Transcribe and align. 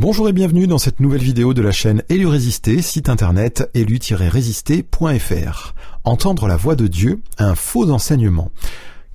Bonjour 0.00 0.28
et 0.28 0.32
bienvenue 0.32 0.68
dans 0.68 0.78
cette 0.78 1.00
nouvelle 1.00 1.24
vidéo 1.24 1.54
de 1.54 1.60
la 1.60 1.72
chaîne 1.72 2.04
Élu 2.08 2.28
Résister, 2.28 2.82
site 2.82 3.08
internet 3.08 3.68
élu-résister.fr. 3.74 5.74
Entendre 6.04 6.46
la 6.46 6.54
voix 6.54 6.76
de 6.76 6.86
Dieu, 6.86 7.20
un 7.36 7.56
faux 7.56 7.90
enseignement. 7.90 8.52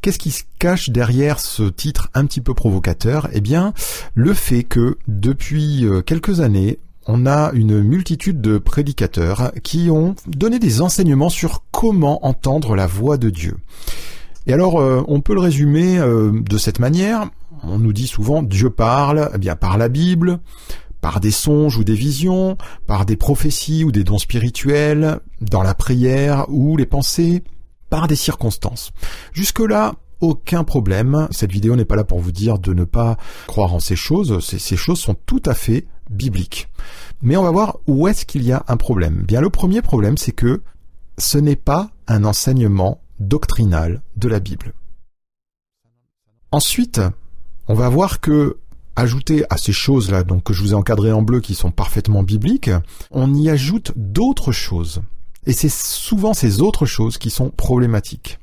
Qu'est-ce 0.02 0.20
qui 0.20 0.32
se 0.32 0.44
cache 0.60 0.90
derrière 0.90 1.40
ce 1.40 1.64
titre 1.64 2.10
un 2.14 2.26
petit 2.26 2.42
peu 2.42 2.54
provocateur? 2.54 3.30
Eh 3.32 3.40
bien, 3.40 3.74
le 4.14 4.34
fait 4.34 4.66
que 4.66 4.98
depuis 5.08 5.86
euh, 5.86 6.02
quelques 6.02 6.42
années, 6.42 6.80
on 7.08 7.26
a 7.26 7.52
une 7.54 7.82
multitude 7.82 8.42
de 8.42 8.58
prédicateurs 8.58 9.54
qui 9.64 9.90
ont 9.90 10.16
donné 10.28 10.60
des 10.60 10.82
enseignements 10.82 11.30
sur 11.30 11.64
comment 11.72 12.26
entendre 12.26 12.76
la 12.76 12.88
voix 12.88 13.16
de 13.16 13.30
Dieu. 13.30 13.56
Et 14.46 14.54
alors, 14.54 14.80
euh, 14.80 15.04
on 15.08 15.22
peut 15.22 15.34
le 15.34 15.40
résumer 15.40 15.98
euh, 16.00 16.32
de 16.34 16.58
cette 16.58 16.80
manière 16.80 17.30
on 17.64 17.80
nous 17.80 17.94
dit 17.94 18.08
souvent 18.08 18.44
Dieu 18.44 18.70
parle, 18.70 19.30
eh 19.34 19.38
bien 19.38 19.56
par 19.56 19.78
la 19.78 19.90
Bible, 19.90 20.40
par 21.02 21.20
des 21.20 21.32
songes 21.32 21.78
ou 21.78 21.84
des 21.84 21.96
visions, 21.96 22.58
par 22.88 23.06
des 23.06 23.16
prophéties 23.16 23.84
ou 23.84 23.92
des 23.92 24.04
dons 24.04 24.18
spirituels, 24.18 25.20
dans 25.42 25.64
la 25.64 25.74
prière 25.74 26.46
ou 26.50 26.78
les 26.78 26.86
pensées, 26.86 27.44
par 27.90 28.08
des 28.08 28.16
circonstances. 28.16 28.92
Jusque-là, 29.34 29.96
aucun 30.22 30.64
problème. 30.64 31.28
Cette 31.32 31.52
vidéo 31.52 31.76
n'est 31.76 31.86
pas 31.86 31.98
là 31.98 32.06
pour 32.06 32.20
vous 32.20 32.32
dire 32.32 32.58
de 32.58 32.74
ne 32.74 32.86
pas 32.86 33.18
croire 33.48 33.74
en 33.74 33.80
ces 33.80 33.98
choses. 33.98 34.40
Ces, 34.46 34.78
choses 34.78 35.00
sont 35.00 35.16
tout 35.26 35.42
à 35.46 35.54
fait 35.54 35.86
bibliques. 36.10 36.70
Mais 37.22 37.36
on 37.36 37.44
va 37.44 37.52
voir 37.52 37.78
où 37.88 38.08
est-ce 38.08 38.26
qu'il 38.26 38.44
y 38.44 38.54
a 38.54 38.64
un 38.68 38.78
problème. 38.78 39.24
Bien, 39.28 39.42
le 39.42 39.50
premier 39.50 39.82
problème, 39.82 40.18
c'est 40.18 40.32
que 40.32 40.62
ce 41.18 41.38
n'est 41.38 41.58
pas 41.58 41.92
un 42.08 42.24
enseignement 42.24 43.03
doctrinal 43.28 44.02
de 44.16 44.28
la 44.28 44.40
Bible. 44.40 44.74
Ensuite, 46.52 47.02
on 47.68 47.74
va 47.74 47.90
voir 47.90 48.20
que 48.20 48.58
ajouter 48.96 49.44
à 49.50 49.58
ces 49.58 49.74
choses-là, 49.74 50.24
donc 50.24 50.44
que 50.44 50.54
je 50.54 50.62
vous 50.62 50.72
ai 50.72 50.76
encadrées 50.76 51.12
en 51.12 51.22
bleu, 51.22 51.42
qui 51.42 51.56
sont 51.56 51.72
parfaitement 51.72 52.24
bibliques, 52.24 52.70
on 53.12 53.34
y 53.34 53.50
ajoute 53.50 53.92
d'autres 53.96 54.52
choses. 54.52 55.02
Et 55.46 55.54
c'est 55.54 55.72
souvent 55.72 56.34
ces 56.34 56.62
autres 56.62 56.86
choses 56.86 57.18
qui 57.18 57.30
sont 57.30 57.50
problématiques. 57.50 58.40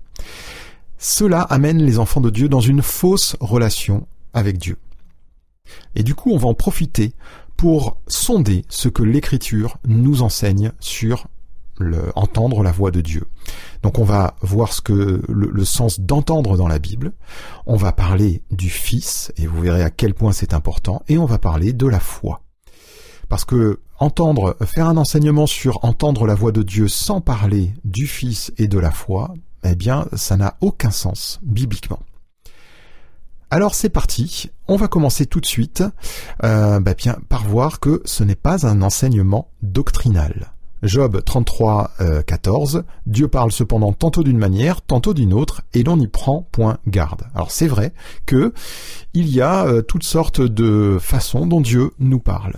Cela 0.99 1.43
amène 1.43 1.83
les 1.83 1.99
enfants 1.99 2.21
de 2.21 2.31
Dieu 2.31 2.49
dans 2.49 2.61
une 2.61 2.83
fausse 2.83 3.37
relation 3.41 4.07
avec 4.35 4.59
Dieu. 4.59 4.77
Et 5.95 6.03
du 6.03 6.15
coup, 6.15 6.33
on 6.33 6.37
va 6.37 6.49
en 6.49 6.55
profiter 6.55 7.13
pour 7.57 7.97
sonder 8.07 8.65
ce 8.69 8.89
que 8.89 9.03
l'Écriture 9.03 9.79
nous 9.87 10.23
enseigne 10.23 10.73
sur 10.81 11.27
entendre 12.15 12.63
la 12.63 12.73
voix 12.73 12.91
de 12.91 13.01
Dieu. 13.01 13.27
Donc 13.83 13.99
on 13.99 14.05
va 14.05 14.35
voir 14.41 14.73
ce 14.73 14.81
que 14.81 15.23
le, 15.29 15.65
sens 15.65 16.01
d'entendre 16.01 16.57
dans 16.57 16.69
la 16.69 16.79
Bible. 16.79 17.13
On 17.67 17.77
va 17.77 17.93
parler 17.93 18.43
du 18.51 18.69
Fils 18.69 19.33
et 19.37 19.47
vous 19.47 19.61
verrez 19.61 19.83
à 19.83 19.91
quel 19.91 20.15
point 20.15 20.33
c'est 20.33 20.55
important. 20.55 21.03
Et 21.09 21.19
on 21.19 21.27
va 21.27 21.39
parler 21.39 21.73
de 21.73 21.87
la 21.87 22.01
foi. 22.01 22.43
Parce 23.29 23.45
que 23.45 23.81
entendre, 23.99 24.57
faire 24.65 24.89
un 24.89 24.97
enseignement 24.97 25.47
sur 25.47 25.85
entendre 25.85 26.27
la 26.27 26.35
voix 26.35 26.53
de 26.53 26.63
Dieu 26.63 26.89
sans 26.89 27.21
parler 27.21 27.73
du 27.85 28.07
Fils 28.07 28.53
et 28.59 28.67
de 28.67 28.79
la 28.79 28.91
foi, 28.91 29.35
eh 29.65 29.77
bien, 29.77 30.07
ça 30.15 30.37
n'a 30.37 30.57
aucun 30.61 30.91
sens 30.91 31.39
bibliquement. 31.43 32.01
Alors 33.53 33.75
c'est 33.75 33.89
parti, 33.89 34.49
on 34.69 34.77
va 34.77 34.87
commencer 34.87 35.27
tout 35.27 35.41
de 35.41 35.47
suite 35.47 35.83
euh, 36.45 36.79
bah 36.79 36.95
par 37.29 37.45
voir 37.49 37.81
que 37.81 38.01
ce 38.05 38.23
n'est 38.23 38.37
pas 38.37 38.65
un 38.65 38.81
enseignement 38.81 39.51
doctrinal. 39.63 40.53
Job 40.83 41.23
33, 41.25 41.93
14, 42.27 42.77
euh, 42.77 42.83
Dieu 43.07 43.29
parle 43.29 43.53
cependant 43.53 43.93
tantôt 43.93 44.23
d'une 44.23 44.39
manière, 44.39 44.83
tantôt 44.83 45.15
d'une 45.15 45.35
autre, 45.35 45.63
et 45.75 45.83
l'on 45.83 45.97
n'y 45.97 46.09
prend 46.09 46.49
point 46.53 46.79
garde. 46.87 47.23
Alors 47.35 47.51
c'est 47.51 47.69
vrai 47.69 47.93
que 48.27 48.53
il 49.15 49.29
y 49.29 49.41
a 49.41 49.67
euh, 49.67 49.83
toutes 49.83 50.05
sortes 50.05 50.41
de 50.41 50.99
façons 51.01 51.47
dont 51.47 51.61
Dieu 51.61 51.91
nous 51.99 52.21
parle. 52.21 52.55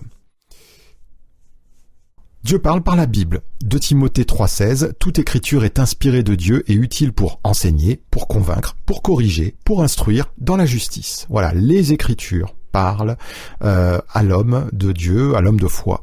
Dieu 2.44 2.58
parle 2.58 2.82
par 2.82 2.96
la 2.96 3.06
Bible. 3.06 3.42
De 3.64 3.78
Timothée 3.78 4.24
3,16, 4.24 4.94
toute 4.98 5.20
écriture 5.20 5.64
est 5.64 5.78
inspirée 5.78 6.24
de 6.24 6.34
Dieu 6.34 6.64
et 6.66 6.74
utile 6.74 7.12
pour 7.12 7.38
enseigner, 7.44 8.02
pour 8.10 8.26
convaincre, 8.26 8.76
pour 8.84 9.02
corriger, 9.02 9.54
pour 9.64 9.82
instruire 9.82 10.32
dans 10.38 10.56
la 10.56 10.66
justice. 10.66 11.26
Voilà, 11.30 11.52
les 11.54 11.92
écritures 11.92 12.56
parlent 12.72 13.16
euh, 13.62 14.00
à 14.12 14.22
l'homme 14.24 14.68
de 14.72 14.90
Dieu, 14.90 15.36
à 15.36 15.40
l'homme 15.40 15.60
de 15.60 15.68
foi. 15.68 16.02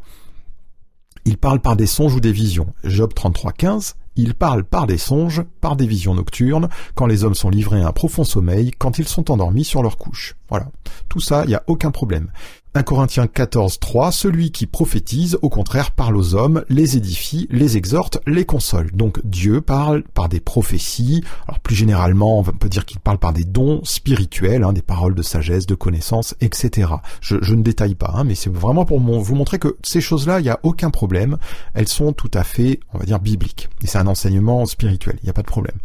Il 1.29 1.38
parle 1.38 1.59
par 1.59 1.75
des 1.75 1.85
songes 1.85 2.16
ou 2.16 2.19
des 2.19 2.31
visions. 2.31 2.73
Job 2.84 3.13
33, 3.13 3.51
15. 3.51 3.95
Il 4.16 4.34
parle 4.34 4.63
par 4.63 4.88
des 4.88 4.97
songes, 4.97 5.44
par 5.62 5.75
des 5.75 5.85
visions 5.85 6.16
nocturnes, 6.16 6.69
quand 6.95 7.06
les 7.06 7.23
hommes 7.23 7.35
sont 7.35 7.51
livrés 7.51 7.84
à 7.84 7.88
un 7.90 7.91
profond 7.91 8.23
sommeil, 8.23 8.72
quand 8.75 8.97
ils 8.97 9.07
sont 9.07 9.29
endormis 9.29 9.63
sur 9.63 9.84
leur 9.84 10.00
couche. 10.00 10.35
Voilà. 10.50 10.72
Tout 11.07 11.19
ça, 11.19 11.44
il 11.44 11.50
n'y 11.50 11.53
a 11.53 11.62
aucun 11.67 11.91
problème. 11.91 12.31
1 12.75 12.84
Corinthiens 12.84 13.25
14, 13.25 13.80
3, 13.80 14.12
celui 14.12 14.52
qui 14.52 14.68
prophétise, 14.68 15.40
au 15.41 15.50
contraire, 15.50 15.90
parle 15.90 16.16
aux 16.16 16.35
hommes, 16.35 16.63
les 16.69 16.97
édifie, 16.97 17.47
les 17.50 17.78
exhorte, 17.78 18.19
les 18.28 18.46
console. 18.46 18.91
Donc 18.91 19.19
Dieu 19.24 19.59
parle 19.59 20.03
par 20.13 20.30
des 20.30 20.40
prophéties, 20.40 21.24
alors 21.47 21.59
plus 21.62 21.75
généralement, 21.75 22.38
on 22.38 22.44
peut 22.44 22.69
dire 22.69 22.85
qu'il 22.85 23.00
parle 23.00 23.18
par 23.18 23.34
des 23.34 23.44
dons 23.44 23.81
spirituels, 23.84 24.63
hein, 24.63 24.72
des 24.72 24.84
paroles 24.84 25.16
de 25.16 25.24
sagesse, 25.24 25.66
de 25.66 25.74
connaissance, 25.74 26.35
etc. 26.41 26.91
Je, 27.22 27.56
ne 27.56 27.63
détaille 27.63 27.96
pas, 27.96 28.12
hein, 28.13 28.24
mais 28.24 28.35
c'est 28.35 28.53
vraiment 28.53 28.85
pour 28.85 29.00
vous 29.00 29.35
montrer 29.35 29.58
que 29.58 29.75
ces 29.81 30.00
choses-là, 30.00 30.40
il 30.40 30.44
n'y 30.44 30.50
a 30.50 30.59
aucun 30.62 30.91
problème, 30.91 31.38
elles 31.74 31.88
sont 31.88 32.13
tout 32.13 32.31
à 32.35 32.44
fait, 32.44 32.81
on 32.94 33.00
va 33.00 33.06
dire, 33.06 33.19
bibliques. 33.19 33.69
Et 33.84 33.88
c'est 33.88 33.97
un 33.97 34.06
enseignement 34.06 34.68
spirituel, 34.68 35.18
il 35.24 35.25
n'y 35.25 35.31
a 35.31 35.34
pas 35.34 35.41
de 35.41 35.47
problème. 35.47 35.75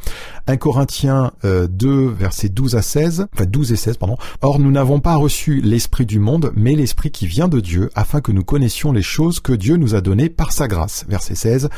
1 0.49 0.59
Corinthiens 0.59 1.33
2, 1.43 1.89
euh, 1.89 2.11
versets 2.11 2.51
12 2.51 2.77
à 2.77 2.83
16, 2.83 3.29
enfin 3.33 3.47
12 3.47 3.73
et 3.73 3.77
16, 3.77 3.97
pardon. 3.97 4.19
Or, 4.43 4.59
nous 4.59 4.71
n'avons 4.71 5.01
pas 5.01 5.17
reçu 5.17 5.63
l'esprit 5.63 6.05
du 6.05 6.19
monde, 6.19 6.53
mais 6.55 6.74
l'Esprit 6.77 7.11
qui 7.11 7.27
vient 7.27 7.49
de 7.49 7.61
Dieu, 7.61 7.91
afin 7.95 8.21
que 8.21 8.33
nous 8.33 8.45
connaissions 8.45 8.93
les 8.93 9.03
choses 9.03 9.41
que 9.41 9.53
Dieu 9.53 9.77
nous 9.77 9.95
a 9.95 10.01
données 10.01 10.29
par 10.29 10.53
sa 10.53 10.69
grâce. 10.69 11.05
Verset 11.09 11.35
16. 11.35 11.69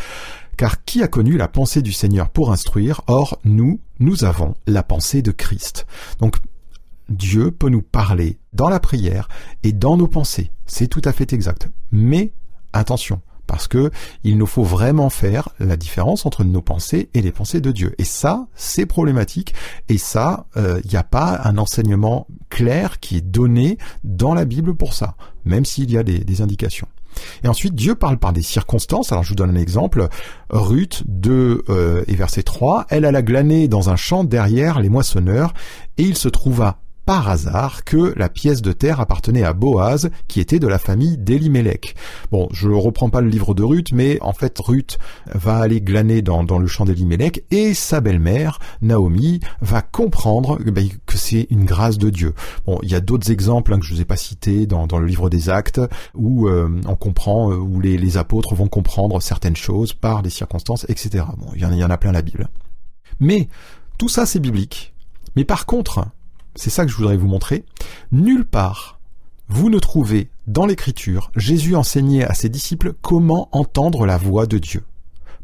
Car 0.56 0.84
qui 0.84 1.02
a 1.02 1.08
connu 1.08 1.36
la 1.36 1.48
pensée 1.48 1.82
du 1.82 1.92
Seigneur 1.92 2.30
pour 2.30 2.52
instruire? 2.52 3.02
Or, 3.06 3.38
nous, 3.44 3.80
nous 3.98 4.24
avons 4.24 4.54
la 4.66 4.82
pensée 4.82 5.22
de 5.22 5.30
Christ. 5.30 5.86
Donc, 6.18 6.36
Dieu 7.08 7.50
peut 7.50 7.68
nous 7.68 7.82
parler 7.82 8.38
dans 8.52 8.68
la 8.68 8.80
prière 8.80 9.28
et 9.62 9.72
dans 9.72 9.96
nos 9.96 10.08
pensées. 10.08 10.50
C'est 10.66 10.88
tout 10.88 11.02
à 11.04 11.12
fait 11.12 11.32
exact. 11.32 11.68
Mais, 11.92 12.32
attention, 12.72 13.20
parce 13.46 13.68
que 13.68 13.90
il 14.24 14.38
nous 14.38 14.46
faut 14.46 14.62
vraiment 14.62 15.10
faire 15.10 15.48
la 15.58 15.76
différence 15.76 16.26
entre 16.26 16.44
nos 16.44 16.62
pensées 16.62 17.08
et 17.14 17.22
les 17.22 17.32
pensées 17.32 17.60
de 17.60 17.72
Dieu. 17.72 17.94
Et 17.98 18.04
ça, 18.04 18.46
c'est 18.54 18.86
problématique. 18.86 19.54
Et 19.88 19.98
ça, 19.98 20.46
il 20.56 20.62
euh, 20.62 20.80
n'y 20.90 20.96
a 20.96 21.02
pas 21.02 21.40
un 21.44 21.58
enseignement 21.58 22.26
clair 22.50 23.00
qui 23.00 23.16
est 23.16 23.20
donné 23.20 23.78
dans 24.04 24.34
la 24.34 24.44
Bible 24.44 24.74
pour 24.74 24.94
ça, 24.94 25.14
même 25.44 25.64
s'il 25.64 25.90
y 25.90 25.98
a 25.98 26.02
des, 26.02 26.42
indications. 26.42 26.88
Et 27.42 27.48
ensuite, 27.48 27.74
Dieu 27.74 27.94
parle 27.94 28.18
par 28.18 28.34
des 28.34 28.42
circonstances. 28.42 29.10
Alors, 29.10 29.24
je 29.24 29.30
vous 29.30 29.36
donne 29.36 29.50
un 29.50 29.60
exemple. 29.60 30.08
Ruth 30.50 31.02
2 31.06 31.64
euh, 31.68 32.04
et 32.06 32.14
verset 32.14 32.42
3, 32.42 32.86
elle 32.90 33.06
alla 33.06 33.22
glaner 33.22 33.68
dans 33.68 33.88
un 33.88 33.96
champ 33.96 34.22
derrière 34.22 34.80
les 34.80 34.90
moissonneurs, 34.90 35.54
et 35.96 36.02
il 36.02 36.16
se 36.16 36.28
trouva 36.28 36.78
par 37.06 37.28
hasard 37.28 37.84
que 37.84 38.12
la 38.16 38.28
pièce 38.28 38.60
de 38.62 38.72
terre 38.72 39.00
appartenait 39.00 39.44
à 39.44 39.52
Boaz, 39.52 40.10
qui 40.26 40.40
était 40.40 40.58
de 40.58 40.66
la 40.66 40.78
famille 40.78 41.16
d'Elimelech. 41.16 41.94
Bon, 42.32 42.48
je 42.50 42.68
reprends 42.68 43.10
pas 43.10 43.20
le 43.20 43.28
livre 43.28 43.54
de 43.54 43.62
Ruth, 43.62 43.92
mais 43.92 44.18
en 44.20 44.32
fait, 44.32 44.58
Ruth 44.58 44.98
va 45.32 45.58
aller 45.58 45.80
glaner 45.80 46.20
dans, 46.20 46.42
le 46.42 46.66
champ 46.66 46.84
d'Elimelech 46.84 47.44
et 47.52 47.74
sa 47.74 48.00
belle-mère, 48.00 48.58
Naomi, 48.82 49.40
va 49.60 49.82
comprendre 49.82 50.58
ben, 50.64 50.88
que 51.06 51.16
c'est 51.16 51.46
une 51.50 51.64
grâce 51.64 51.96
de 51.96 52.10
Dieu. 52.10 52.34
Bon, 52.66 52.78
il 52.82 52.90
y 52.90 52.96
a 52.96 53.00
d'autres 53.00 53.30
exemples 53.30 53.72
hein, 53.72 53.78
que 53.78 53.86
je 53.86 53.94
vous 53.94 54.00
ai 54.00 54.04
pas 54.04 54.16
cités 54.16 54.66
dans, 54.66 54.86
le 54.98 55.06
livre 55.06 55.30
des 55.30 55.48
Actes, 55.48 55.80
où 56.14 56.48
euh, 56.48 56.68
on 56.86 56.96
comprend, 56.96 57.52
euh, 57.52 57.56
où 57.56 57.80
les, 57.80 58.16
apôtres 58.16 58.54
vont 58.54 58.68
comprendre 58.68 59.20
certaines 59.20 59.56
choses 59.56 59.92
par 59.92 60.22
des 60.22 60.30
circonstances, 60.30 60.86
etc. 60.88 61.24
Bon, 61.36 61.48
il 61.54 61.60
y, 61.60 61.64
en, 61.64 61.72
il 61.72 61.78
y 61.78 61.84
en 61.84 61.90
a 61.90 61.98
plein 61.98 62.12
la 62.12 62.22
Bible. 62.22 62.48
Mais 63.20 63.48
tout 63.98 64.08
ça, 64.08 64.26
c'est 64.26 64.40
biblique. 64.40 64.94
Mais 65.36 65.44
par 65.44 65.66
contre, 65.66 66.06
c'est 66.56 66.70
ça 66.70 66.84
que 66.84 66.90
je 66.90 66.96
voudrais 66.96 67.16
vous 67.16 67.28
montrer, 67.28 67.64
nulle 68.12 68.44
part 68.44 68.96
vous 69.48 69.70
ne 69.70 69.78
trouvez 69.78 70.28
dans 70.48 70.66
l'écriture 70.66 71.30
Jésus 71.36 71.76
enseigner 71.76 72.24
à 72.24 72.34
ses 72.34 72.48
disciples 72.48 72.94
comment 73.00 73.48
entendre 73.52 74.04
la 74.04 74.16
voix 74.16 74.46
de 74.46 74.58
Dieu. 74.58 74.82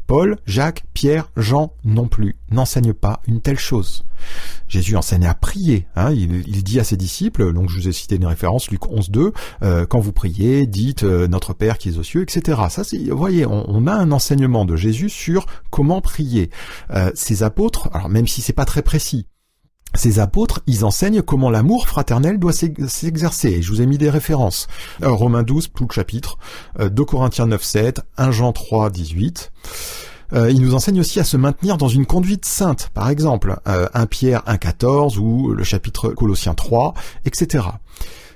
Paul, 0.07 0.37
Jacques, 0.45 0.83
Pierre, 0.93 1.29
Jean 1.37 1.71
non 1.85 2.09
plus 2.09 2.35
n'enseignent 2.51 2.93
pas 2.93 3.21
une 3.25 3.39
telle 3.39 3.57
chose. 3.57 4.03
Jésus 4.67 4.97
enseigne 4.97 5.25
à 5.25 5.33
prier. 5.33 5.87
Hein, 5.95 6.11
il, 6.11 6.63
dit 6.63 6.81
à 6.81 6.83
ses 6.83 6.97
disciples, 6.97 7.53
donc 7.53 7.69
je 7.69 7.75
vous 7.75 7.87
ai 7.87 7.93
cité 7.93 8.17
une 8.17 8.25
référence, 8.25 8.69
Luc 8.69 8.81
11.2, 8.81 9.33
euh, 9.63 9.85
quand 9.85 9.99
vous 9.99 10.11
priez, 10.11 10.67
dites 10.67 11.03
euh, 11.03 11.29
Notre 11.29 11.53
Père 11.53 11.77
qui 11.77 11.89
est 11.89 11.97
aux 11.97 12.03
cieux, 12.03 12.21
etc. 12.21 12.61
Ça, 12.69 12.83
vous 12.83 13.17
voyez, 13.17 13.45
on, 13.45 13.87
a 13.87 13.93
un 13.93 14.11
enseignement 14.11 14.65
de 14.65 14.75
Jésus 14.75 15.09
sur 15.09 15.45
comment 15.69 16.01
prier. 16.01 16.49
Euh, 16.91 17.11
ces 17.15 17.43
apôtres, 17.43 17.89
alors 17.93 18.09
même 18.09 18.27
si 18.27 18.41
c'est 18.41 18.51
pas 18.51 18.65
très 18.65 18.81
précis, 18.81 19.27
ces 19.95 20.19
apôtres, 20.19 20.61
ils 20.67 20.85
enseignent 20.85 21.21
comment 21.21 21.49
l'amour 21.49 21.87
fraternel 21.87 22.39
doit 22.39 22.53
s'exercer. 22.53 23.61
Je 23.61 23.69
vous 23.69 23.81
ai 23.81 23.85
mis 23.85 23.97
des 23.97 24.09
références. 24.09 24.67
Euh, 25.03 25.11
Romains 25.11 25.43
12, 25.43 25.71
tout 25.75 25.87
le 25.89 25.93
chapitre, 25.93 26.37
2 26.79 26.85
euh, 26.85 27.05
Corinthiens 27.05 27.47
9, 27.47 27.63
7, 27.63 28.01
1 28.17 28.31
Jean 28.31 28.53
3, 28.53 28.89
18. 28.89 29.51
Euh, 30.33 30.51
nous 30.53 30.73
enseigne 30.73 30.99
aussi 30.99 31.19
à 31.19 31.23
se 31.23 31.37
maintenir 31.37 31.77
dans 31.77 31.87
une 31.87 32.07
conduite 32.07 32.45
sainte, 32.45 32.89
par 32.93 33.09
exemple, 33.09 33.57
1 33.65 34.05
Pierre 34.07 34.41
1, 34.47 34.57
14 34.57 35.19
ou 35.19 35.53
le 35.53 35.63
chapitre 35.63 36.09
Colossiens 36.09 36.55
3, 36.55 36.95
etc. 37.25 37.65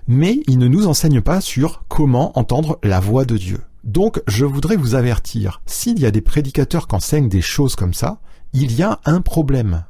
Mais 0.07 0.39
il 0.48 0.60
ne 0.60 0.68
nous 0.68 0.88
enseigne 0.88 1.21
pas 1.21 1.42
sur 1.42 1.83
comment 1.88 2.38
entendre 2.38 2.77
la 2.83 3.00
voix 3.00 3.25
de 3.25 3.38
Dieu. 3.38 3.62
Donc 3.83 4.21
je 4.27 4.45
voudrais 4.45 4.75
vous 4.75 4.95
avertir, 4.95 5.62
s'il 5.65 6.00
y 6.00 6.06
a 6.06 6.12
des 6.12 6.21
prédicateurs 6.21 6.88
qui 6.88 6.95
enseignent 6.95 7.30
des 7.30 7.42
choses 7.42 7.75
comme 7.75 7.94
ça, 7.94 8.19
il 8.53 8.74
y 8.74 8.83
a 8.83 9.00
un 9.06 9.21
problème. 9.21 9.86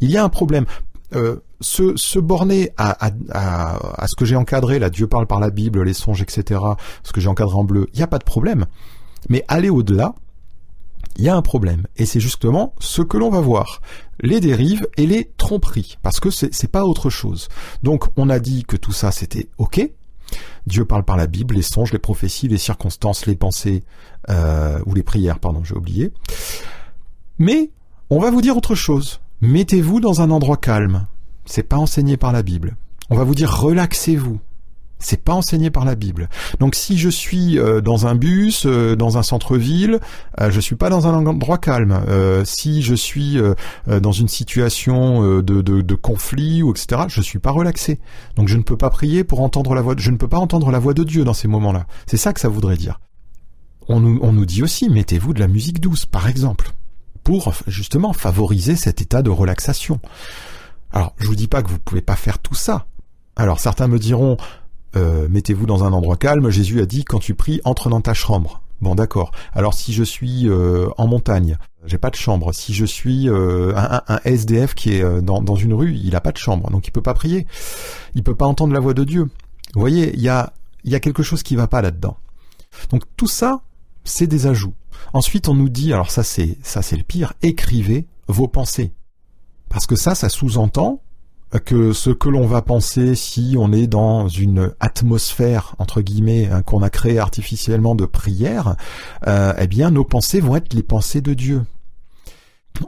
Il 0.00 0.10
y 0.10 0.16
a 0.16 0.24
un 0.24 0.28
problème. 0.28 0.64
Euh, 1.14 1.36
se, 1.60 1.96
se, 1.96 2.18
borner 2.18 2.70
à, 2.76 3.06
à, 3.06 3.12
à, 4.02 4.06
ce 4.08 4.16
que 4.16 4.24
j'ai 4.24 4.34
encadré, 4.34 4.78
là, 4.80 4.90
Dieu 4.90 5.06
parle 5.06 5.26
par 5.26 5.38
la 5.38 5.50
Bible, 5.50 5.82
les 5.82 5.94
songes, 5.94 6.20
etc., 6.20 6.60
ce 7.04 7.12
que 7.12 7.20
j'ai 7.20 7.28
encadré 7.28 7.54
en 7.54 7.62
bleu, 7.62 7.86
il 7.92 7.98
n'y 7.98 8.02
a 8.02 8.08
pas 8.08 8.18
de 8.18 8.24
problème. 8.24 8.66
Mais 9.28 9.44
aller 9.46 9.70
au-delà, 9.70 10.14
il 11.16 11.24
y 11.24 11.28
a 11.28 11.36
un 11.36 11.42
problème. 11.42 11.86
Et 11.96 12.06
c'est 12.06 12.20
justement 12.20 12.74
ce 12.80 13.02
que 13.02 13.16
l'on 13.16 13.30
va 13.30 13.40
voir. 13.40 13.80
Les 14.20 14.40
dérives 14.40 14.88
et 14.96 15.06
les 15.06 15.30
tromperies. 15.36 15.98
Parce 16.02 16.20
que 16.20 16.30
c'est 16.30 16.70
pas 16.70 16.84
autre 16.84 17.10
chose. 17.10 17.48
Donc, 17.82 18.06
on 18.16 18.28
a 18.28 18.38
dit 18.38 18.64
que 18.64 18.76
tout 18.76 18.92
ça, 18.92 19.12
c'était 19.12 19.48
OK. 19.58 19.88
Dieu 20.66 20.84
parle 20.84 21.04
par 21.04 21.16
la 21.16 21.26
Bible, 21.26 21.54
les 21.54 21.62
songes, 21.62 21.92
les 21.92 21.98
prophéties, 21.98 22.48
les 22.48 22.58
circonstances, 22.58 23.26
les 23.26 23.34
pensées, 23.36 23.84
euh, 24.30 24.80
ou 24.86 24.94
les 24.94 25.02
prières, 25.02 25.38
pardon, 25.38 25.62
j'ai 25.64 25.74
oublié. 25.74 26.12
Mais, 27.38 27.70
on 28.08 28.18
va 28.20 28.30
vous 28.30 28.40
dire 28.40 28.56
autre 28.56 28.74
chose. 28.74 29.20
Mettez-vous 29.42 29.98
dans 29.98 30.20
un 30.20 30.30
endroit 30.30 30.56
calme. 30.56 31.08
C'est 31.46 31.64
pas 31.64 31.76
enseigné 31.76 32.16
par 32.16 32.30
la 32.30 32.44
Bible. 32.44 32.76
On 33.10 33.16
va 33.16 33.24
vous 33.24 33.34
dire 33.34 33.52
relaxez-vous. 33.52 34.38
C'est 35.00 35.20
pas 35.20 35.32
enseigné 35.32 35.68
par 35.68 35.84
la 35.84 35.96
Bible. 35.96 36.28
Donc 36.60 36.76
si 36.76 36.96
je 36.96 37.08
suis 37.08 37.58
euh, 37.58 37.80
dans 37.80 38.06
un 38.06 38.14
bus, 38.14 38.66
euh, 38.66 38.94
dans 38.94 39.18
un 39.18 39.24
centre-ville, 39.24 39.98
euh, 40.40 40.52
je 40.52 40.60
suis 40.60 40.76
pas 40.76 40.90
dans 40.90 41.08
un 41.08 41.26
endroit 41.26 41.58
calme. 41.58 42.04
si 42.44 42.82
je 42.82 42.94
suis 42.94 43.36
dans 43.88 44.12
une 44.12 44.28
situation 44.28 45.40
de, 45.40 45.60
de, 45.60 45.94
conflit 45.96 46.62
ou 46.62 46.70
etc., 46.70 47.02
je 47.08 47.20
suis 47.20 47.40
pas 47.40 47.50
relaxé. 47.50 47.98
Donc 48.36 48.46
je 48.46 48.56
ne 48.56 48.62
peux 48.62 48.76
pas 48.76 48.90
prier 48.90 49.24
pour 49.24 49.40
entendre 49.40 49.74
la 49.74 49.82
voix. 49.82 49.96
Je 49.98 50.12
ne 50.12 50.18
peux 50.18 50.28
pas 50.28 50.38
entendre 50.38 50.70
la 50.70 50.78
voix 50.78 50.94
de 50.94 51.02
Dieu 51.02 51.24
dans 51.24 51.34
ces 51.34 51.48
moments-là. 51.48 51.88
C'est 52.06 52.16
ça 52.16 52.32
que 52.32 52.38
ça 52.38 52.48
voudrait 52.48 52.76
dire. 52.76 53.00
On 53.88 53.98
nous, 53.98 54.20
on 54.22 54.32
nous 54.32 54.46
dit 54.46 54.62
aussi 54.62 54.88
mettez-vous 54.88 55.34
de 55.34 55.40
la 55.40 55.48
musique 55.48 55.80
douce, 55.80 56.06
par 56.06 56.28
exemple, 56.28 56.70
pour 57.24 57.52
justement 57.66 58.12
favoriser 58.12 58.76
cet 58.76 59.00
état 59.00 59.22
de 59.22 59.30
relaxation. 59.30 60.00
Alors, 60.92 61.14
je 61.18 61.26
vous 61.26 61.36
dis 61.36 61.48
pas 61.48 61.62
que 61.62 61.70
vous 61.70 61.78
pouvez 61.78 62.02
pas 62.02 62.16
faire 62.16 62.38
tout 62.38 62.54
ça. 62.54 62.86
Alors, 63.36 63.60
certains 63.60 63.88
me 63.88 63.98
diront, 63.98 64.36
euh, 64.96 65.26
mettez-vous 65.30 65.66
dans 65.66 65.84
un 65.84 65.92
endroit 65.92 66.16
calme. 66.16 66.50
Jésus 66.50 66.80
a 66.80 66.86
dit, 66.86 67.04
quand 67.04 67.18
tu 67.18 67.34
pries, 67.34 67.60
entre 67.64 67.88
dans 67.88 68.00
ta 68.00 68.14
chambre. 68.14 68.60
Bon, 68.80 68.94
d'accord. 68.94 69.30
Alors, 69.54 69.74
si 69.74 69.92
je 69.92 70.02
suis 70.02 70.48
euh, 70.48 70.88
en 70.98 71.06
montagne, 71.06 71.56
j'ai 71.86 71.98
pas 71.98 72.10
de 72.10 72.16
chambre. 72.16 72.52
Si 72.52 72.74
je 72.74 72.84
suis 72.84 73.28
euh, 73.28 73.72
un, 73.76 74.20
SDF 74.24 74.74
qui 74.74 74.94
est 74.94 75.22
dans, 75.22 75.56
une 75.56 75.72
rue, 75.72 75.94
il 75.94 76.14
a 76.16 76.20
pas 76.20 76.32
de 76.32 76.36
chambre, 76.36 76.70
donc 76.70 76.86
il 76.86 76.90
peut 76.90 77.02
pas 77.02 77.14
prier. 77.14 77.46
Il 78.14 78.22
peut 78.22 78.34
pas 78.34 78.46
entendre 78.46 78.74
la 78.74 78.80
voix 78.80 78.94
de 78.94 79.04
Dieu. 79.04 79.30
Vous 79.74 79.80
voyez, 79.80 80.12
il 80.14 80.20
y 80.20 80.28
a, 80.28 80.52
y 80.84 80.94
a 80.94 81.00
quelque 81.00 81.22
chose 81.22 81.42
qui 81.42 81.56
va 81.56 81.68
pas 81.68 81.80
là-dedans. 81.80 82.16
Donc 82.90 83.04
tout 83.16 83.28
ça, 83.28 83.60
c'est 84.04 84.26
des 84.26 84.46
ajouts. 84.46 84.74
Ensuite, 85.12 85.48
on 85.48 85.54
nous 85.54 85.68
dit, 85.68 85.92
alors 85.92 86.10
ça 86.10 86.22
c'est 86.22 86.58
ça 86.62 86.82
c'est 86.82 86.96
le 86.96 87.02
pire, 87.02 87.32
écrivez 87.42 88.06
vos 88.28 88.48
pensées. 88.48 88.92
Parce 89.68 89.86
que 89.86 89.96
ça, 89.96 90.14
ça 90.14 90.28
sous-entend 90.28 91.00
que 91.64 91.92
ce 91.92 92.10
que 92.10 92.28
l'on 92.28 92.46
va 92.46 92.62
penser 92.62 93.14
si 93.14 93.56
on 93.58 93.72
est 93.72 93.86
dans 93.86 94.28
une 94.28 94.72
atmosphère 94.80 95.74
entre 95.78 96.00
guillemets 96.00 96.48
hein, 96.50 96.62
qu'on 96.62 96.82
a 96.82 96.90
créée 96.90 97.18
artificiellement 97.18 97.94
de 97.94 98.06
prière, 98.06 98.76
euh, 99.26 99.52
eh 99.58 99.66
bien 99.66 99.90
nos 99.90 100.04
pensées 100.04 100.40
vont 100.40 100.56
être 100.56 100.72
les 100.72 100.82
pensées 100.82 101.20
de 101.20 101.34
Dieu. 101.34 101.62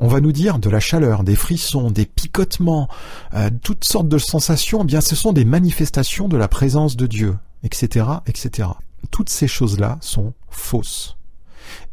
On 0.01 0.09
va 0.09 0.21
nous 0.21 0.33
dire 0.33 0.59
de 0.59 0.71
la 0.71 0.81
chaleur, 0.81 1.25
des 1.25 1.37
frissons, 1.37 1.91
des 1.91 2.07
picotements, 2.07 2.89
euh, 3.35 3.51
toutes 3.63 3.85
sortes 3.85 4.09
de 4.09 4.19
sensations. 4.19 4.81
Eh 4.83 4.87
bien, 4.87 5.03
ce 5.03 5.15
sont 5.15 5.33
des 5.33 5.45
manifestations 5.45 6.27
de 6.27 6.39
la 6.39 6.49
présence 6.49 6.97
de 6.97 7.07
Dieu, 7.07 7.37
etc., 7.63 8.07
etc. 8.27 8.69
Toutes 9.11 9.29
ces 9.29 9.47
choses-là 9.47 9.99
sont 10.01 10.33
fausses. 10.49 11.17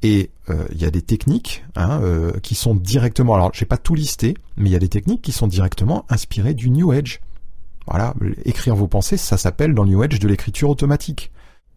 Et 0.04 0.32
euh, 0.50 0.66
il 0.72 0.82
y 0.82 0.86
a 0.86 0.92
des 0.92 1.02
techniques 1.02 1.64
hein, 1.76 2.00
euh, 2.02 2.32
qui 2.42 2.56
sont 2.56 2.76
directement, 2.76 3.36
alors 3.36 3.52
j'ai 3.54 3.66
pas 3.66 3.78
tout 3.78 3.96
listé, 3.96 4.36
mais 4.58 4.70
il 4.70 4.74
y 4.74 4.76
a 4.76 4.80
des 4.80 4.90
techniques 4.90 5.22
qui 5.22 5.32
sont 5.32 5.48
directement 5.48 6.06
inspirées 6.10 6.54
du 6.54 6.70
New 6.70 6.92
Age. 6.92 7.22
Voilà, 7.88 8.14
écrire 8.46 8.76
vos 8.76 8.88
pensées, 8.88 9.18
ça 9.18 9.38
s'appelle 9.38 9.74
dans 9.74 9.84
le 9.84 9.90
New 9.90 10.02
Age 10.02 10.20
de 10.20 10.28
l'écriture 10.28 10.70
automatique. 10.70 11.32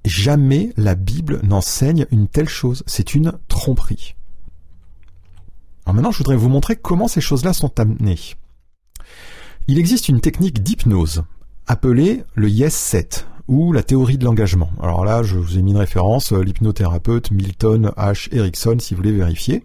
Jamais 0.05 0.73
la 0.77 0.95
Bible 0.95 1.41
n'enseigne 1.43 2.07
une 2.11 2.29
telle 2.29 2.49
chose. 2.49 2.83
C'est 2.87 3.15
une 3.15 3.33
tromperie. 3.49 4.15
Alors 5.85 5.95
maintenant, 5.95 6.11
je 6.11 6.19
voudrais 6.19 6.37
vous 6.37 6.49
montrer 6.49 6.77
comment 6.77 7.09
ces 7.09 7.21
choses-là 7.21 7.53
sont 7.53 7.79
amenées. 7.81 8.19
Il 9.67 9.79
existe 9.79 10.09
une 10.09 10.21
technique 10.21 10.63
d'hypnose 10.63 11.25
appelée 11.67 12.25
le 12.35 12.49
Yes 12.49 12.75
Set 12.75 13.27
ou 13.49 13.73
la 13.73 13.83
théorie 13.83 14.19
de 14.19 14.25
l'engagement. 14.25 14.71
Alors 14.83 15.05
là, 15.05 15.23
je 15.23 15.37
vous 15.37 15.59
ai 15.59 15.63
mis 15.63 15.73
une 15.73 15.79
référence, 15.79 16.33
euh, 16.33 16.43
l'hypnothérapeute 16.43 17.31
Milton 17.31 17.93
H. 17.97 18.29
Erickson, 18.33 18.77
si 18.79 18.95
vous 18.95 18.99
voulez 18.99 19.13
vérifier. 19.13 19.65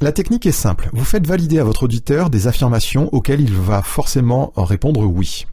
La 0.00 0.12
technique 0.12 0.46
est 0.46 0.52
simple. 0.52 0.88
Vous 0.94 1.04
faites 1.04 1.26
valider 1.26 1.58
à 1.58 1.64
votre 1.64 1.82
auditeur 1.82 2.30
des 2.30 2.46
affirmations 2.46 3.12
auxquelles 3.12 3.42
il 3.42 3.52
va 3.52 3.82
forcément 3.82 4.52
répondre 4.56 5.04
oui, 5.04 5.46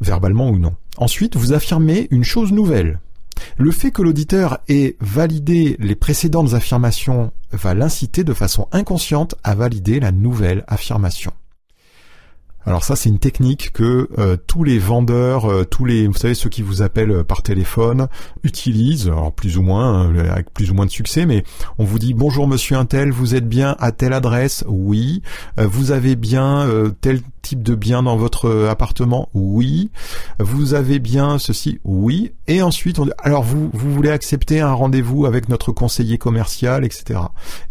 verbalement 0.00 0.50
ou 0.50 0.58
non. 0.58 0.74
Ensuite, 0.98 1.36
vous 1.36 1.54
affirmez 1.54 2.06
une 2.10 2.24
chose 2.24 2.52
nouvelle. 2.52 3.00
Le 3.56 3.70
fait 3.70 3.90
que 3.90 4.02
l'auditeur 4.02 4.58
ait 4.68 4.96
validé 5.00 5.76
les 5.78 5.94
précédentes 5.94 6.52
affirmations 6.52 7.32
va 7.50 7.74
l'inciter 7.74 8.24
de 8.24 8.34
façon 8.34 8.68
inconsciente 8.72 9.34
à 9.42 9.54
valider 9.54 10.00
la 10.00 10.12
nouvelle 10.12 10.64
affirmation. 10.68 11.32
Alors 12.64 12.84
ça, 12.84 12.94
c'est 12.94 13.08
une 13.08 13.18
technique 13.18 13.72
que 13.72 14.08
euh, 14.18 14.36
tous 14.46 14.62
les 14.62 14.78
vendeurs, 14.78 15.50
euh, 15.50 15.64
tous 15.64 15.84
les, 15.84 16.06
vous 16.06 16.14
savez, 16.14 16.34
ceux 16.34 16.48
qui 16.48 16.62
vous 16.62 16.80
appellent 16.80 17.10
euh, 17.10 17.24
par 17.24 17.42
téléphone, 17.42 18.06
utilisent, 18.44 19.08
alors 19.08 19.32
plus 19.32 19.58
ou 19.58 19.62
moins, 19.62 20.02
hein, 20.02 20.14
avec 20.30 20.52
plus 20.52 20.70
ou 20.70 20.74
moins 20.74 20.86
de 20.86 20.90
succès, 20.90 21.26
mais 21.26 21.42
on 21.78 21.84
vous 21.84 21.98
dit 21.98 22.14
bonjour 22.14 22.46
Monsieur 22.46 22.76
Intel, 22.76 23.10
vous 23.10 23.34
êtes 23.34 23.48
bien 23.48 23.76
à 23.80 23.90
telle 23.90 24.12
adresse, 24.12 24.64
oui. 24.68 25.22
vous 25.58 25.90
avez 25.90 26.16
bien 26.16 26.68
tel 27.00 27.20
type 27.42 27.62
de 27.62 27.74
bien 27.74 28.02
dans 28.02 28.16
votre 28.16 28.66
appartement, 28.68 29.28
oui. 29.34 29.90
Vous 30.38 30.74
avez 30.74 30.98
bien 30.98 31.38
ceci, 31.38 31.80
oui. 31.84 32.32
Et 32.46 32.62
ensuite, 32.62 32.98
on 32.98 33.06
dit, 33.06 33.12
alors 33.18 33.42
vous, 33.42 33.70
vous 33.72 33.92
voulez 33.92 34.10
accepter 34.10 34.60
un 34.60 34.72
rendez-vous 34.72 35.26
avec 35.26 35.48
notre 35.48 35.72
conseiller 35.72 36.18
commercial, 36.18 36.84
etc. 36.84 37.20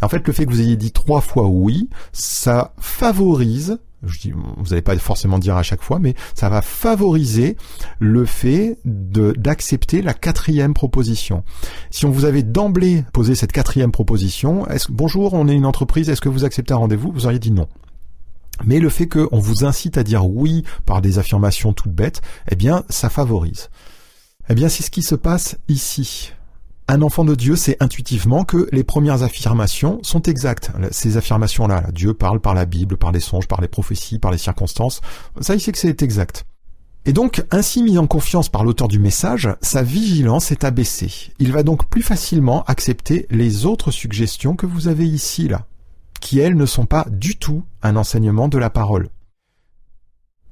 Et 0.02 0.06
en 0.06 0.10
fait, 0.10 0.26
le 0.26 0.34
fait 0.34 0.46
que 0.46 0.52
vous 0.52 0.62
ayez 0.62 0.76
dit 0.76 0.92
trois 0.92 1.22
fois 1.22 1.48
oui, 1.48 1.90
ça 2.12 2.74
favorise 2.80 3.80
je 4.04 4.20
dis, 4.20 4.32
vous 4.32 4.64
n'allez 4.70 4.82
pas 4.82 4.98
forcément 4.98 5.40
dire 5.40 5.56
à 5.56 5.64
chaque 5.64 5.82
fois, 5.82 6.00
mais 6.00 6.16
ça 6.34 6.50
va 6.50 6.62
favoriser 6.62 7.58
le 8.00 8.26
fait 8.26 8.78
d'accepter 8.86 10.02
la 10.02 10.14
quatrième 10.14 10.74
proposition. 10.74 11.44
Si 11.92 12.06
on 12.06 12.10
vous 12.10 12.26
avait 12.26 12.44
d'emblée 12.44 13.06
posé 13.14 13.36
cette 13.36 13.52
quatrième 13.52 13.92
proposition, 13.92 14.68
est-ce 14.68 14.92
bonjour, 14.92 15.34
on 15.34 15.48
est 15.48 15.56
une 15.56 15.66
entreprise, 15.66 16.10
est-ce 16.10 16.22
que 16.22 16.30
vous 16.30 16.46
acceptez 16.46 16.74
un 16.74 16.78
rendez-vous? 16.78 17.12
Vous 17.12 17.26
auriez 17.26 17.40
dit 17.40 17.52
non. 17.52 17.68
Mais 18.66 18.80
le 18.80 18.90
fait 18.90 19.08
qu'on 19.08 19.40
vous 19.40 19.66
incite 19.66 19.98
à 19.98 20.04
dire 20.04 20.26
oui 20.26 20.64
par 20.86 21.02
des 21.02 21.20
affirmations 21.20 21.74
toutes 21.74 21.94
bêtes, 21.94 22.22
eh 22.50 22.56
bien, 22.56 22.84
ça 22.90 23.10
favorise. 23.10 23.70
Eh 24.50 24.56
bien, 24.56 24.70
c'est 24.70 24.84
ce 24.84 24.92
qui 24.92 25.02
se 25.02 25.16
passe 25.16 25.58
ici 25.68 26.34
un 26.88 27.02
enfant 27.02 27.24
de 27.24 27.36
Dieu 27.36 27.56
sait 27.56 27.78
intuitivement 27.80 28.44
que 28.44 28.68
les 28.72 28.84
premières 28.84 29.24
affirmations 29.24 30.00
sont 30.04 30.22
exactes. 30.24 30.72
Ces 30.92 31.18
affirmations-là, 31.18 31.86
Dieu 31.94 32.14
parle 32.14 32.40
par 32.40 32.54
la 32.54 32.66
Bible, 32.66 32.98
par 32.98 33.12
les 33.12 33.20
songes, 33.20 33.48
par 33.48 33.62
les 33.62 33.68
prophéties, 33.68 34.20
par 34.20 34.32
les 34.32 34.38
circonstances, 34.38 35.02
ça 35.40 35.56
il 35.56 35.62
sait 35.62 35.72
que 35.72 35.78
c'est 35.78 36.02
exact. 36.02 36.46
Et 37.06 37.14
donc, 37.14 37.44
ainsi 37.50 37.82
mis 37.82 37.98
en 37.98 38.06
confiance 38.06 38.50
par 38.50 38.64
l'auteur 38.64 38.88
du 38.88 39.00
message, 39.00 39.50
sa 39.62 39.82
vigilance 39.82 40.52
est 40.52 40.64
abaissée. 40.64 41.32
Il 41.40 41.52
va 41.52 41.64
donc 41.64 41.90
plus 41.90 42.04
facilement 42.04 42.64
accepter 42.66 43.26
les 43.32 43.66
autres 43.66 43.90
suggestions 43.90 44.56
que 44.56 44.68
vous 44.68 44.88
avez 44.88 45.08
ici, 45.08 45.48
là, 45.48 45.66
qui 46.20 46.40
elles 46.40 46.56
ne 46.56 46.68
sont 46.68 46.86
pas 46.86 47.08
du 47.10 47.38
tout 47.38 47.64
un 47.82 47.96
enseignement 47.96 48.50
de 48.50 48.60
la 48.60 48.70
parole. 48.70 49.10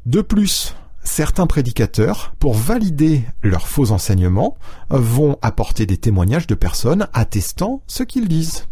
De 0.08 0.22
plus, 0.22 0.76
certains 1.04 1.48
prédicateurs, 1.48 2.34
pour 2.40 2.54
valider 2.54 3.24
leurs 3.42 3.68
faux 3.68 3.92
enseignements, 3.92 4.58
vont 4.90 5.38
apporter 5.42 5.86
des 5.86 5.98
témoignages 5.98 6.48
de 6.48 6.56
personnes 6.56 7.08
attestant 7.14 7.82
ce 7.88 8.04
qu'ils 8.04 8.28
disent. 8.28 8.68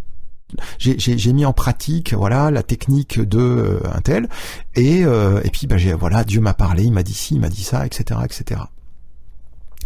J'ai 0.78 1.34
mis 1.34 1.46
en 1.46 1.52
pratique 1.52 2.14
voilà 2.14 2.52
la 2.52 2.64
technique 2.64 3.20
de 3.20 3.38
euh, 3.38 3.80
un 3.94 4.00
tel 4.00 4.30
et 4.76 5.04
euh, 5.04 5.42
et 5.44 5.50
puis 5.50 5.68
bah, 5.68 5.76
voilà 6.00 6.24
Dieu 6.24 6.40
m'a 6.40 6.54
parlé 6.54 6.84
il 6.84 6.94
m'a 6.94 7.04
dit 7.04 7.14
ci 7.14 7.36
il 7.36 7.42
m'a 7.42 7.50
dit 7.50 7.64
ça 7.64 7.86
etc 7.86 8.22
etc 8.24 8.62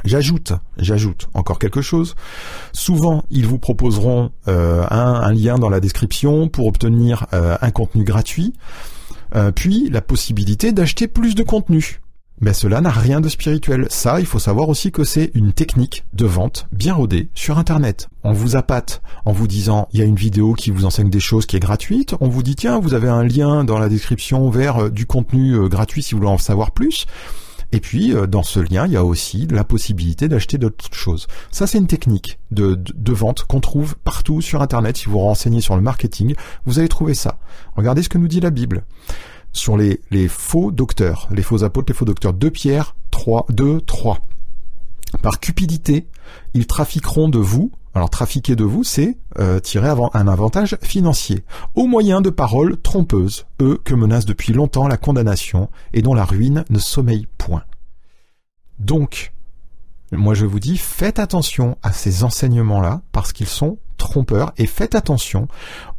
J'ajoute, 0.03 0.53
j'ajoute 0.77 1.29
encore 1.35 1.59
quelque 1.59 1.83
chose. 1.83 2.15
Souvent, 2.73 3.23
ils 3.29 3.45
vous 3.45 3.59
proposeront 3.59 4.31
euh, 4.47 4.83
un, 4.89 5.31
lien 5.31 5.59
dans 5.59 5.69
la 5.69 5.79
description 5.79 6.49
pour 6.49 6.65
obtenir 6.65 7.27
un 7.31 7.69
contenu 7.69 8.03
gratuit, 8.03 8.53
puis 9.53 9.91
la 9.91 10.01
possibilité 10.01 10.71
d'acheter 10.71 11.07
plus 11.07 11.35
de 11.35 11.43
contenu. 11.43 12.00
Mais 12.41 12.53
cela 12.53 12.81
n'a 12.81 12.89
rien 12.89 13.21
de 13.21 13.29
spirituel. 13.29 13.85
Ça, 13.89 14.19
il 14.19 14.25
faut 14.25 14.39
savoir 14.39 14.67
aussi 14.67 14.91
que 14.91 15.03
c'est 15.03 15.29
une 15.35 15.53
technique 15.53 16.03
de 16.13 16.25
vente 16.25 16.67
bien 16.71 16.95
rodée 16.95 17.29
sur 17.35 17.59
Internet. 17.59 18.09
On 18.23 18.33
vous 18.33 18.55
appâte 18.55 19.03
en 19.25 19.31
vous 19.31 19.47
disant 19.47 19.87
il 19.93 19.99
y 19.99 20.03
a 20.03 20.05
une 20.05 20.15
vidéo 20.15 20.53
qui 20.53 20.71
vous 20.71 20.85
enseigne 20.85 21.11
des 21.11 21.19
choses 21.19 21.45
qui 21.45 21.55
est 21.55 21.59
gratuite. 21.59 22.15
On 22.19 22.29
vous 22.29 22.41
dit 22.41 22.55
tiens, 22.55 22.79
vous 22.79 22.95
avez 22.95 23.09
un 23.09 23.23
lien 23.23 23.63
dans 23.63 23.77
la 23.77 23.89
description 23.89 24.49
vers 24.49 24.85
euh, 24.85 24.89
du 24.89 25.05
contenu 25.05 25.53
euh, 25.53 25.67
gratuit 25.67 26.01
si 26.01 26.15
vous 26.15 26.21
voulez 26.21 26.31
en 26.31 26.39
savoir 26.39 26.71
plus. 26.71 27.05
Et 27.73 27.79
puis, 27.79 28.13
euh, 28.13 28.27
dans 28.27 28.43
ce 28.43 28.59
lien, 28.59 28.85
il 28.85 28.93
y 28.93 28.97
a 28.97 29.05
aussi 29.05 29.47
la 29.47 29.63
possibilité 29.63 30.27
d'acheter 30.27 30.57
d'autres 30.57 30.93
choses. 30.93 31.27
Ça, 31.51 31.67
c'est 31.67 31.77
une 31.77 31.87
technique 31.87 32.37
de, 32.51 32.77
vente 33.13 33.43
qu'on 33.43 33.59
trouve 33.59 33.95
partout 33.97 34.41
sur 34.41 34.61
Internet. 34.61 34.97
Si 34.97 35.05
vous 35.05 35.13
vous 35.13 35.19
renseignez 35.19 35.61
sur 35.61 35.75
le 35.75 35.81
marketing, 35.81 36.35
vous 36.65 36.79
allez 36.79 36.89
trouver 36.89 37.13
ça. 37.13 37.37
Regardez 37.75 38.03
ce 38.03 38.09
que 38.09 38.17
nous 38.17 38.27
dit 38.27 38.39
la 38.39 38.49
Bible 38.49 38.83
sur 39.53 39.77
les, 39.77 39.99
faux 40.27 40.71
docteurs, 40.71 41.27
les 41.31 41.43
faux 41.43 41.63
apôtres, 41.63 41.91
les 41.91 41.97
faux 41.97 42.05
docteurs. 42.05 42.33
2 42.33 42.49
Pierre 42.49 42.95
3, 43.11 43.45
2, 43.49 43.81
3. 43.81 44.19
Par 45.21 45.39
cupidité, 45.39 46.07
ils 46.53 46.67
trafiqueront 46.67 47.27
de 47.27 47.37
vous, 47.37 47.71
alors 47.93 48.09
trafiquer 48.09 48.55
de 48.55 48.63
vous, 48.63 48.83
c'est 48.83 49.17
euh, 49.39 49.59
tirer 49.59 49.89
un 50.13 50.27
avantage 50.27 50.77
financier, 50.81 51.43
au 51.75 51.85
moyen 51.85 52.21
de 52.21 52.29
paroles 52.29 52.79
trompeuses, 52.81 53.45
eux 53.61 53.79
que 53.83 53.93
menace 53.93 54.25
depuis 54.25 54.53
longtemps 54.53 54.87
la 54.87 54.97
condamnation 54.97 55.69
et 55.93 56.01
dont 56.01 56.13
la 56.13 56.23
ruine 56.23 56.63
ne 56.69 56.79
sommeille 56.79 57.27
point. 57.37 57.63
Donc, 58.79 59.33
moi 60.13 60.33
je 60.33 60.45
vous 60.45 60.59
dis, 60.59 60.77
faites 60.77 61.19
attention 61.19 61.77
à 61.83 61.91
ces 61.91 62.23
enseignements-là, 62.23 63.01
parce 63.11 63.33
qu'ils 63.33 63.47
sont 63.47 63.77
trompeurs, 64.01 64.53
et 64.57 64.65
faites 64.65 64.95
attention 64.95 65.47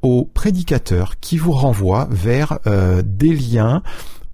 aux 0.02 0.24
prédicateurs 0.24 1.18
qui 1.20 1.38
vous 1.38 1.52
renvoient 1.52 2.08
vers 2.10 2.58
euh, 2.66 3.02
des 3.04 3.34
liens 3.34 3.82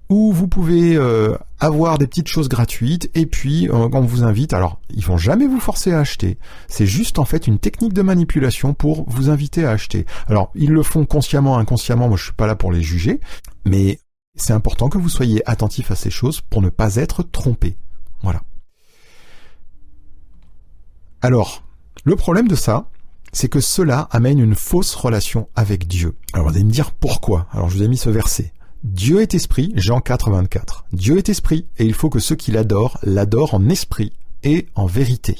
où 0.09 0.33
vous 0.33 0.49
pouvez 0.49 0.97
euh, 0.97 1.37
avoir 1.61 1.99
des 1.99 2.07
petites 2.07 2.29
choses 2.29 2.49
gratuites 2.49 3.11
et 3.15 3.27
puis 3.27 3.69
euh, 3.69 3.89
on 3.93 4.01
vous 4.01 4.25
invite. 4.25 4.53
Alors 4.53 4.81
ils 4.91 5.05
vont 5.05 5.19
jamais 5.19 5.47
vous 5.47 5.61
forcer 5.61 5.93
à 5.93 6.01
acheter. 6.01 6.39
C'est 6.67 6.87
juste 6.87 7.19
en 7.19 7.25
fait 7.25 7.47
une 7.47 7.59
technique 7.59 7.93
de 7.93 8.03
manipulation 8.03 8.73
pour 8.73 9.05
vous 9.09 9.29
inviter 9.29 9.65
à 9.65 9.71
acheter. 9.71 10.07
Alors 10.27 10.51
ils 10.55 10.71
le 10.71 10.83
font 10.83 11.05
consciemment 11.05 11.59
inconsciemment. 11.59 12.09
Moi 12.09 12.17
je 12.17 12.25
suis 12.25 12.33
pas 12.33 12.47
là 12.47 12.55
pour 12.55 12.73
les 12.73 12.83
juger 12.83 13.21
mais 13.65 14.01
c'est 14.35 14.53
important 14.53 14.89
que 14.89 14.99
vous 14.99 15.09
soyez 15.09 15.47
attentif 15.49 15.91
à 15.91 15.95
ces 15.95 16.11
choses 16.11 16.41
pour 16.41 16.63
ne 16.63 16.71
pas 16.71 16.97
être 16.97 17.23
trompé. 17.23 17.77
Voilà. 18.23 18.43
Alors 21.21 21.65
le 22.05 22.17
problème 22.17 22.49
de 22.49 22.55
ça 22.55 22.89
c'est 23.38 23.49
que 23.49 23.61
cela 23.61 24.09
amène 24.11 24.40
une 24.40 24.57
fausse 24.57 24.97
relation 24.97 25.49
avec 25.54 25.87
Dieu. 25.87 26.16
Alors 26.33 26.49
vous 26.49 26.57
allez 26.57 26.64
me 26.64 26.73
dire 26.73 26.90
pourquoi? 26.90 27.47
Alors 27.52 27.71
je 27.71 27.76
vous 27.76 27.85
ai 27.85 27.88
mis 27.88 27.97
ce 27.97 28.11
verset. 28.11 28.52
Dieu 28.83 29.21
est 29.21 29.33
esprit, 29.33 29.73
Jean 29.76 30.00
4, 30.00 30.33
24. 30.33 30.87
Dieu 30.92 31.18
est 31.18 31.28
esprit, 31.28 31.68
et 31.78 31.85
il 31.85 31.95
faut 31.95 32.11
que 32.11 32.18
ceux 32.18 32.35
qui 32.35 32.50
l'adorent 32.50 32.99
l'adorent 33.04 33.54
en 33.54 33.68
esprit 33.68 34.12
et 34.42 34.66
en 34.75 34.87
vérité. 34.87 35.37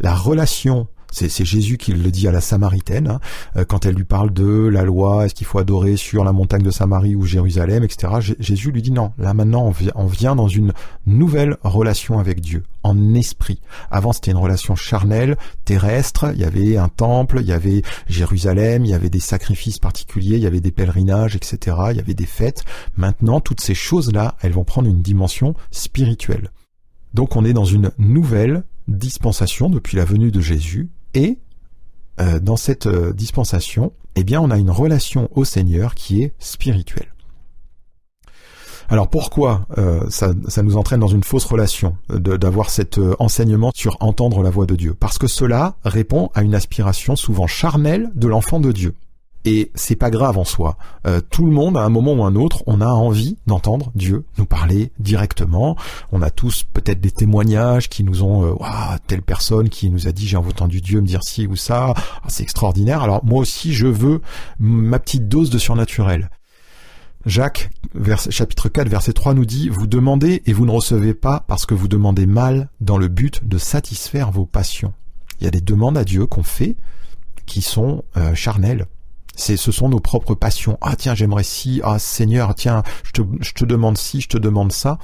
La 0.00 0.14
relation 0.14 0.86
c'est 1.12 1.44
Jésus 1.44 1.76
qui 1.76 1.92
le 1.92 2.10
dit 2.10 2.28
à 2.28 2.32
la 2.32 2.40
Samaritaine, 2.40 3.08
hein, 3.08 3.20
euh, 3.56 3.64
quand 3.64 3.86
elle 3.86 3.94
lui 3.94 4.04
parle 4.04 4.32
de 4.32 4.68
la 4.68 4.84
loi, 4.84 5.26
est-ce 5.26 5.34
qu'il 5.34 5.46
faut 5.46 5.58
adorer 5.58 5.96
sur 5.96 6.24
la 6.24 6.32
montagne 6.32 6.62
de 6.62 6.70
Samarie 6.70 7.14
ou 7.14 7.24
Jérusalem, 7.24 7.84
etc. 7.84 8.34
Jésus 8.38 8.70
lui 8.70 8.82
dit 8.82 8.92
non, 8.92 9.12
là 9.18 9.34
maintenant 9.34 9.66
on 9.66 9.74
on 9.94 10.06
vient 10.06 10.36
dans 10.36 10.48
une 10.48 10.72
nouvelle 11.06 11.56
relation 11.62 12.18
avec 12.18 12.40
Dieu, 12.40 12.64
en 12.82 13.14
esprit. 13.14 13.60
Avant 13.90 14.12
c'était 14.12 14.30
une 14.30 14.36
relation 14.36 14.76
charnelle, 14.76 15.36
terrestre, 15.64 16.32
il 16.34 16.40
y 16.40 16.44
avait 16.44 16.76
un 16.76 16.88
temple, 16.88 17.38
il 17.40 17.46
y 17.46 17.52
avait 17.52 17.82
Jérusalem, 18.08 18.84
il 18.84 18.90
y 18.90 18.94
avait 18.94 19.10
des 19.10 19.20
sacrifices 19.20 19.78
particuliers, 19.78 20.36
il 20.36 20.42
y 20.42 20.46
avait 20.46 20.60
des 20.60 20.72
pèlerinages, 20.72 21.36
etc. 21.36 21.76
Il 21.90 21.96
y 21.96 22.00
avait 22.00 22.14
des 22.14 22.26
fêtes. 22.26 22.64
Maintenant, 22.96 23.40
toutes 23.40 23.60
ces 23.60 23.74
choses-là, 23.74 24.36
elles 24.42 24.52
vont 24.52 24.64
prendre 24.64 24.88
une 24.88 25.02
dimension 25.02 25.54
spirituelle. 25.70 26.50
Donc 27.14 27.36
on 27.36 27.44
est 27.44 27.52
dans 27.52 27.64
une 27.64 27.90
nouvelle 27.98 28.62
dispensation 28.88 29.70
depuis 29.70 29.96
la 29.96 30.04
venue 30.04 30.30
de 30.30 30.40
Jésus 30.40 30.88
et 31.14 31.38
euh, 32.20 32.38
dans 32.38 32.56
cette 32.56 32.86
euh, 32.86 33.12
dispensation, 33.12 33.92
eh 34.14 34.24
bien, 34.24 34.40
on 34.40 34.50
a 34.50 34.58
une 34.58 34.70
relation 34.70 35.28
au 35.32 35.44
Seigneur 35.44 35.94
qui 35.94 36.22
est 36.22 36.32
spirituelle. 36.38 37.14
Alors 38.88 39.08
pourquoi 39.08 39.66
euh, 39.78 40.04
ça, 40.10 40.32
ça, 40.48 40.64
nous 40.64 40.76
entraîne 40.76 40.98
dans 40.98 41.06
une 41.06 41.22
fausse 41.22 41.44
relation 41.44 41.96
d'avoir 42.08 42.70
cet 42.70 42.98
enseignement 43.20 43.70
sur 43.72 43.96
entendre 44.00 44.42
la 44.42 44.50
voix 44.50 44.66
de 44.66 44.74
Dieu? 44.74 44.94
Parce 44.98 45.16
que 45.16 45.28
cela 45.28 45.76
répond 45.84 46.30
à 46.34 46.42
une 46.42 46.56
aspiration 46.56 47.14
souvent 47.14 47.46
charnelle 47.46 48.10
de 48.16 48.26
l'enfant 48.26 48.58
de 48.58 48.72
Dieu. 48.72 48.94
Et 49.44 49.70
c'est 49.74 49.96
pas 49.96 50.10
grave 50.10 50.36
en 50.36 50.44
soi. 50.44 50.76
Euh, 51.06 51.20
tout 51.30 51.46
le 51.46 51.52
monde, 51.52 51.76
à 51.76 51.82
un 51.82 51.88
moment 51.88 52.12
ou 52.12 52.24
un 52.24 52.34
autre, 52.34 52.62
on 52.66 52.80
a 52.80 52.88
envie 52.88 53.38
d'entendre 53.46 53.90
Dieu 53.94 54.24
nous 54.36 54.44
parler 54.44 54.92
directement. 54.98 55.76
On 56.12 56.20
a 56.20 56.30
tous 56.30 56.64
peut-être 56.64 57.00
des 57.00 57.10
témoignages 57.10 57.88
qui 57.88 58.04
nous 58.04 58.22
ont, 58.22 58.44
euh, 58.44 58.96
telle 59.06 59.22
personne 59.22 59.70
qui 59.70 59.88
nous 59.88 60.08
a 60.08 60.12
dit 60.12 60.26
j'ai 60.26 60.36
entendu 60.36 60.82
Dieu 60.82 61.00
me 61.00 61.06
dire 61.06 61.22
ci 61.22 61.46
ou 61.46 61.56
ça. 61.56 61.94
Ah, 61.96 62.26
c'est 62.28 62.42
extraordinaire. 62.42 63.02
Alors 63.02 63.24
moi 63.24 63.40
aussi, 63.40 63.72
je 63.72 63.86
veux 63.86 64.20
ma 64.58 64.98
petite 64.98 65.28
dose 65.28 65.48
de 65.48 65.58
surnaturel. 65.58 66.30
Jacques, 67.26 67.68
chapitre 68.30 68.70
4, 68.70 68.88
verset 68.88 69.12
3 69.12 69.34
nous 69.34 69.44
dit, 69.44 69.68
Vous 69.68 69.86
demandez 69.86 70.42
et 70.46 70.54
vous 70.54 70.64
ne 70.64 70.70
recevez 70.70 71.12
pas 71.12 71.44
parce 71.46 71.66
que 71.66 71.74
vous 71.74 71.88
demandez 71.88 72.24
mal 72.24 72.70
dans 72.80 72.96
le 72.96 73.08
but 73.08 73.46
de 73.46 73.58
satisfaire 73.58 74.30
vos 74.30 74.46
passions. 74.46 74.94
Il 75.38 75.44
y 75.44 75.46
a 75.46 75.50
des 75.50 75.60
demandes 75.60 75.98
à 75.98 76.04
Dieu 76.04 76.26
qu'on 76.26 76.42
fait 76.42 76.76
qui 77.44 77.60
sont 77.60 78.04
euh, 78.16 78.34
charnelles. 78.34 78.86
C'est, 79.40 79.56
ce 79.56 79.72
sont 79.72 79.88
nos 79.88 80.00
propres 80.00 80.34
passions. 80.34 80.76
Ah 80.82 80.96
tiens, 80.96 81.14
j'aimerais 81.14 81.44
si. 81.44 81.80
Ah 81.82 81.98
Seigneur, 81.98 82.54
tiens, 82.54 82.82
je 83.04 83.12
te, 83.12 83.22
je 83.40 83.52
te 83.52 83.64
demande 83.64 83.96
si, 83.96 84.20
je 84.20 84.28
te 84.28 84.36
demande 84.36 84.70
ça. 84.70 84.98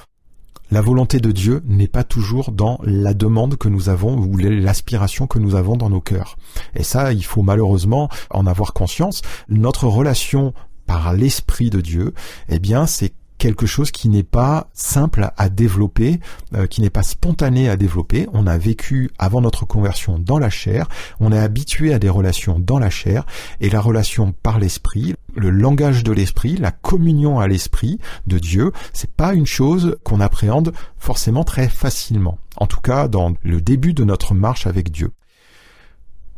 La 0.70 0.82
volonté 0.82 1.20
de 1.20 1.32
Dieu 1.32 1.62
n'est 1.64 1.88
pas 1.88 2.04
toujours 2.04 2.52
dans 2.52 2.78
la 2.82 3.14
demande 3.14 3.56
que 3.56 3.70
nous 3.70 3.88
avons 3.88 4.18
ou 4.18 4.36
l'aspiration 4.36 5.26
que 5.26 5.38
nous 5.38 5.54
avons 5.54 5.76
dans 5.76 5.88
nos 5.88 6.02
cœurs. 6.02 6.36
Et 6.74 6.82
ça, 6.82 7.14
il 7.14 7.24
faut 7.24 7.42
malheureusement 7.42 8.10
en 8.30 8.46
avoir 8.46 8.74
conscience. 8.74 9.22
Notre 9.48 9.86
relation 9.86 10.52
par 10.84 11.14
l'Esprit 11.14 11.70
de 11.70 11.80
Dieu, 11.80 12.12
eh 12.50 12.58
bien, 12.58 12.86
c'est 12.86 13.14
quelque 13.46 13.66
chose 13.66 13.92
qui 13.92 14.08
n'est 14.08 14.24
pas 14.24 14.70
simple 14.74 15.30
à 15.36 15.48
développer, 15.48 16.18
euh, 16.54 16.66
qui 16.66 16.80
n'est 16.80 16.90
pas 16.90 17.04
spontané 17.04 17.68
à 17.68 17.76
développer. 17.76 18.26
On 18.32 18.44
a 18.48 18.58
vécu 18.58 19.08
avant 19.20 19.40
notre 19.40 19.64
conversion 19.64 20.18
dans 20.18 20.40
la 20.40 20.50
chair, 20.50 20.88
on 21.20 21.30
est 21.30 21.38
habitué 21.38 21.94
à 21.94 22.00
des 22.00 22.08
relations 22.08 22.58
dans 22.58 22.80
la 22.80 22.90
chair, 22.90 23.24
et 23.60 23.70
la 23.70 23.80
relation 23.80 24.32
par 24.32 24.58
l'esprit, 24.58 25.14
le 25.36 25.50
langage 25.50 26.02
de 26.02 26.10
l'esprit, 26.10 26.56
la 26.56 26.72
communion 26.72 27.38
à 27.38 27.46
l'esprit 27.46 28.00
de 28.26 28.40
Dieu, 28.40 28.72
c'est 28.92 29.12
pas 29.12 29.32
une 29.32 29.46
chose 29.46 29.96
qu'on 30.02 30.18
appréhende 30.18 30.72
forcément 30.98 31.44
très 31.44 31.68
facilement. 31.68 32.38
En 32.56 32.66
tout 32.66 32.80
cas, 32.80 33.06
dans 33.06 33.34
le 33.44 33.60
début 33.60 33.94
de 33.94 34.02
notre 34.02 34.34
marche 34.34 34.66
avec 34.66 34.90
Dieu. 34.90 35.12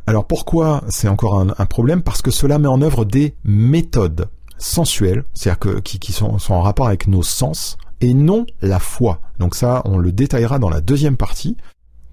Alors 0.05 0.27
pourquoi 0.27 0.83
c'est 0.89 1.07
encore 1.07 1.39
un, 1.39 1.55
un 1.57 1.65
problème? 1.65 2.03
Parce 2.03 2.21
que 2.21 2.29
cela 2.29 2.59
met 2.59 2.67
en 2.67 2.83
œuvre 2.83 3.03
des 3.03 3.33
méthodes 3.43 4.29
sensuels, 4.59 5.23
c'est-à-dire 5.33 5.59
que, 5.59 5.79
qui, 5.79 6.11
sont, 6.11 6.37
en 6.49 6.61
rapport 6.61 6.87
avec 6.87 7.07
nos 7.07 7.23
sens, 7.23 7.77
et 8.01 8.13
non 8.13 8.45
la 8.61 8.79
foi. 8.79 9.19
Donc 9.39 9.55
ça, 9.55 9.81
on 9.85 9.97
le 9.97 10.11
détaillera 10.11 10.59
dans 10.59 10.69
la 10.69 10.81
deuxième 10.81 11.17
partie. 11.17 11.57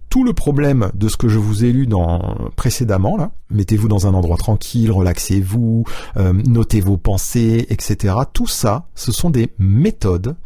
Tout 0.09 0.25
le 0.25 0.33
problème 0.33 0.91
de 0.95 1.09
ce 1.09 1.17
que 1.17 1.29
je 1.29 1.39
vous 1.39 1.65
ai 1.65 1.73
lu 1.73 1.87
dans 1.87 2.37
précédemment, 2.55 3.17
là, 3.17 3.33
mettez-vous 3.51 3.89
dans 3.89 4.07
un 4.07 4.15
endroit 4.15 4.37
tranquille, 4.37 4.91
relaxez-vous, 4.91 5.85
euh, 6.17 6.33
notez 6.33 6.81
vos 6.81 6.97
pensées, 6.97 7.67
etc. 7.71 8.15
Tout 8.33 8.47
ça, 8.47 8.87
ce 8.95 9.13
sont 9.13 9.31
des 9.31 9.53
méthodes 9.59 10.37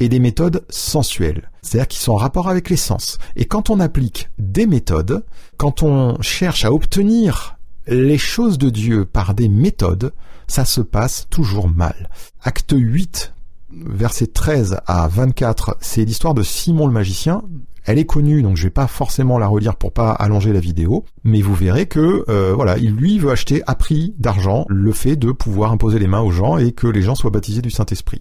et 0.00 0.08
des 0.08 0.20
méthodes 0.20 0.64
sensuelles, 0.70 1.50
c'est-à-dire 1.62 1.88
qui 1.88 1.98
sont 1.98 2.12
en 2.12 2.16
rapport 2.16 2.48
avec 2.48 2.70
les 2.70 2.76
sens. 2.76 3.18
Et 3.36 3.44
quand 3.44 3.70
on 3.70 3.78
applique 3.78 4.30
des 4.38 4.66
méthodes, 4.66 5.24
quand 5.58 5.82
on 5.82 6.20
cherche 6.22 6.64
à 6.64 6.72
obtenir 6.72 7.59
les 7.86 8.18
choses 8.18 8.58
de 8.58 8.70
Dieu 8.70 9.04
par 9.04 9.34
des 9.34 9.48
méthodes, 9.48 10.12
ça 10.46 10.64
se 10.64 10.80
passe 10.80 11.26
toujours 11.30 11.68
mal. 11.68 12.10
Acte 12.42 12.74
8, 12.76 13.32
versets 13.72 14.26
13 14.26 14.80
à 14.86 15.08
24, 15.08 15.76
c'est 15.80 16.04
l'histoire 16.04 16.34
de 16.34 16.42
Simon 16.42 16.86
le 16.86 16.92
magicien. 16.92 17.42
Elle 17.84 17.98
est 17.98 18.04
connue, 18.04 18.42
donc 18.42 18.56
je 18.56 18.64
vais 18.64 18.70
pas 18.70 18.86
forcément 18.86 19.38
la 19.38 19.46
relire 19.46 19.76
pour 19.76 19.92
pas 19.92 20.12
allonger 20.12 20.52
la 20.52 20.60
vidéo, 20.60 21.04
mais 21.24 21.40
vous 21.40 21.54
verrez 21.54 21.86
que 21.86 22.24
euh, 22.28 22.52
voilà, 22.54 22.76
il 22.78 22.94
lui 22.94 23.18
veut 23.18 23.30
acheter 23.30 23.62
à 23.66 23.74
prix 23.74 24.14
d'argent 24.18 24.66
le 24.68 24.92
fait 24.92 25.16
de 25.16 25.32
pouvoir 25.32 25.72
imposer 25.72 25.98
les 25.98 26.06
mains 26.06 26.20
aux 26.20 26.30
gens 26.30 26.58
et 26.58 26.72
que 26.72 26.86
les 26.86 27.02
gens 27.02 27.14
soient 27.14 27.30
baptisés 27.30 27.62
du 27.62 27.70
Saint-Esprit. 27.70 28.20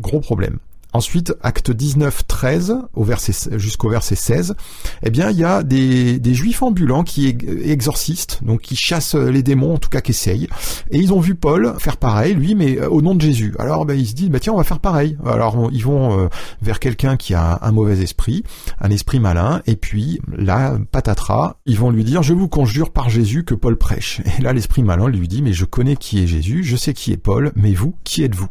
Gros 0.00 0.20
problème. 0.20 0.58
Ensuite, 0.94 1.34
acte 1.42 1.70
19, 1.70 2.26
13 2.26 2.76
au 2.94 3.04
verset, 3.04 3.58
jusqu'au 3.58 3.88
verset 3.88 4.14
16, 4.14 4.54
eh 5.02 5.10
bien, 5.10 5.30
il 5.30 5.38
y 5.38 5.44
a 5.44 5.62
des, 5.62 6.18
des 6.18 6.34
juifs 6.34 6.62
ambulants 6.62 7.02
qui 7.02 7.28
exorcistent, 7.64 8.40
donc 8.42 8.60
qui 8.60 8.76
chassent 8.76 9.14
les 9.14 9.42
démons, 9.42 9.74
en 9.74 9.78
tout 9.78 9.88
cas 9.88 10.02
qui 10.02 10.10
essayent. 10.10 10.48
Et 10.90 10.98
ils 10.98 11.12
ont 11.14 11.20
vu 11.20 11.34
Paul 11.34 11.74
faire 11.78 11.96
pareil, 11.96 12.34
lui, 12.34 12.54
mais 12.54 12.78
euh, 12.78 12.88
au 12.88 13.00
nom 13.00 13.14
de 13.14 13.22
Jésus. 13.22 13.54
Alors, 13.58 13.86
ben, 13.86 13.98
ils 13.98 14.06
se 14.06 14.14
disent, 14.14 14.30
tiens, 14.40 14.52
on 14.52 14.58
va 14.58 14.64
faire 14.64 14.80
pareil. 14.80 15.16
Alors, 15.24 15.70
ils 15.72 15.84
vont 15.84 16.18
euh, 16.18 16.28
vers 16.60 16.78
quelqu'un 16.78 17.16
qui 17.16 17.32
a 17.32 17.58
un 17.62 17.72
mauvais 17.72 18.02
esprit, 18.02 18.44
un 18.80 18.90
esprit 18.90 19.20
malin, 19.20 19.62
et 19.66 19.76
puis, 19.76 20.20
là, 20.36 20.76
patatras, 20.90 21.56
ils 21.64 21.78
vont 21.78 21.90
lui 21.90 22.04
dire, 22.04 22.22
je 22.22 22.34
vous 22.34 22.48
conjure 22.48 22.90
par 22.90 23.08
Jésus 23.08 23.44
que 23.44 23.54
Paul 23.54 23.76
prêche. 23.76 24.20
Et 24.38 24.42
là, 24.42 24.52
l'esprit 24.52 24.82
malin 24.82 25.08
lui 25.08 25.26
dit, 25.26 25.40
mais 25.40 25.52
je 25.52 25.64
connais 25.64 25.96
qui 25.96 26.22
est 26.22 26.26
Jésus, 26.26 26.64
je 26.64 26.76
sais 26.76 26.92
qui 26.92 27.12
est 27.12 27.16
Paul, 27.16 27.52
mais 27.56 27.72
vous, 27.72 27.94
qui 28.04 28.24
êtes-vous? 28.24 28.48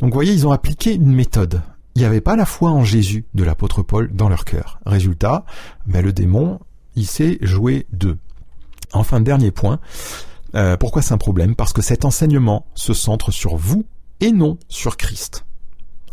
Donc 0.00 0.10
vous 0.10 0.14
voyez, 0.14 0.32
ils 0.32 0.46
ont 0.46 0.52
appliqué 0.52 0.94
une 0.94 1.14
méthode. 1.14 1.62
Il 1.94 2.00
n'y 2.00 2.04
avait 2.04 2.20
pas 2.20 2.36
la 2.36 2.44
foi 2.44 2.70
en 2.70 2.84
Jésus 2.84 3.24
de 3.34 3.42
l'apôtre 3.42 3.82
Paul 3.82 4.10
dans 4.12 4.28
leur 4.28 4.44
cœur. 4.44 4.80
Résultat, 4.84 5.46
ben 5.86 6.04
le 6.04 6.12
démon, 6.12 6.60
il 6.94 7.06
s'est 7.06 7.38
joué 7.40 7.86
d'eux. 7.92 8.18
Enfin, 8.92 9.20
dernier 9.20 9.50
point, 9.50 9.80
euh, 10.54 10.76
pourquoi 10.76 11.02
c'est 11.02 11.14
un 11.14 11.18
problème? 11.18 11.54
Parce 11.54 11.72
que 11.72 11.82
cet 11.82 12.04
enseignement 12.04 12.66
se 12.74 12.92
centre 12.92 13.30
sur 13.30 13.56
vous 13.56 13.84
et 14.20 14.32
non 14.32 14.58
sur 14.68 14.96
Christ. 14.96 15.44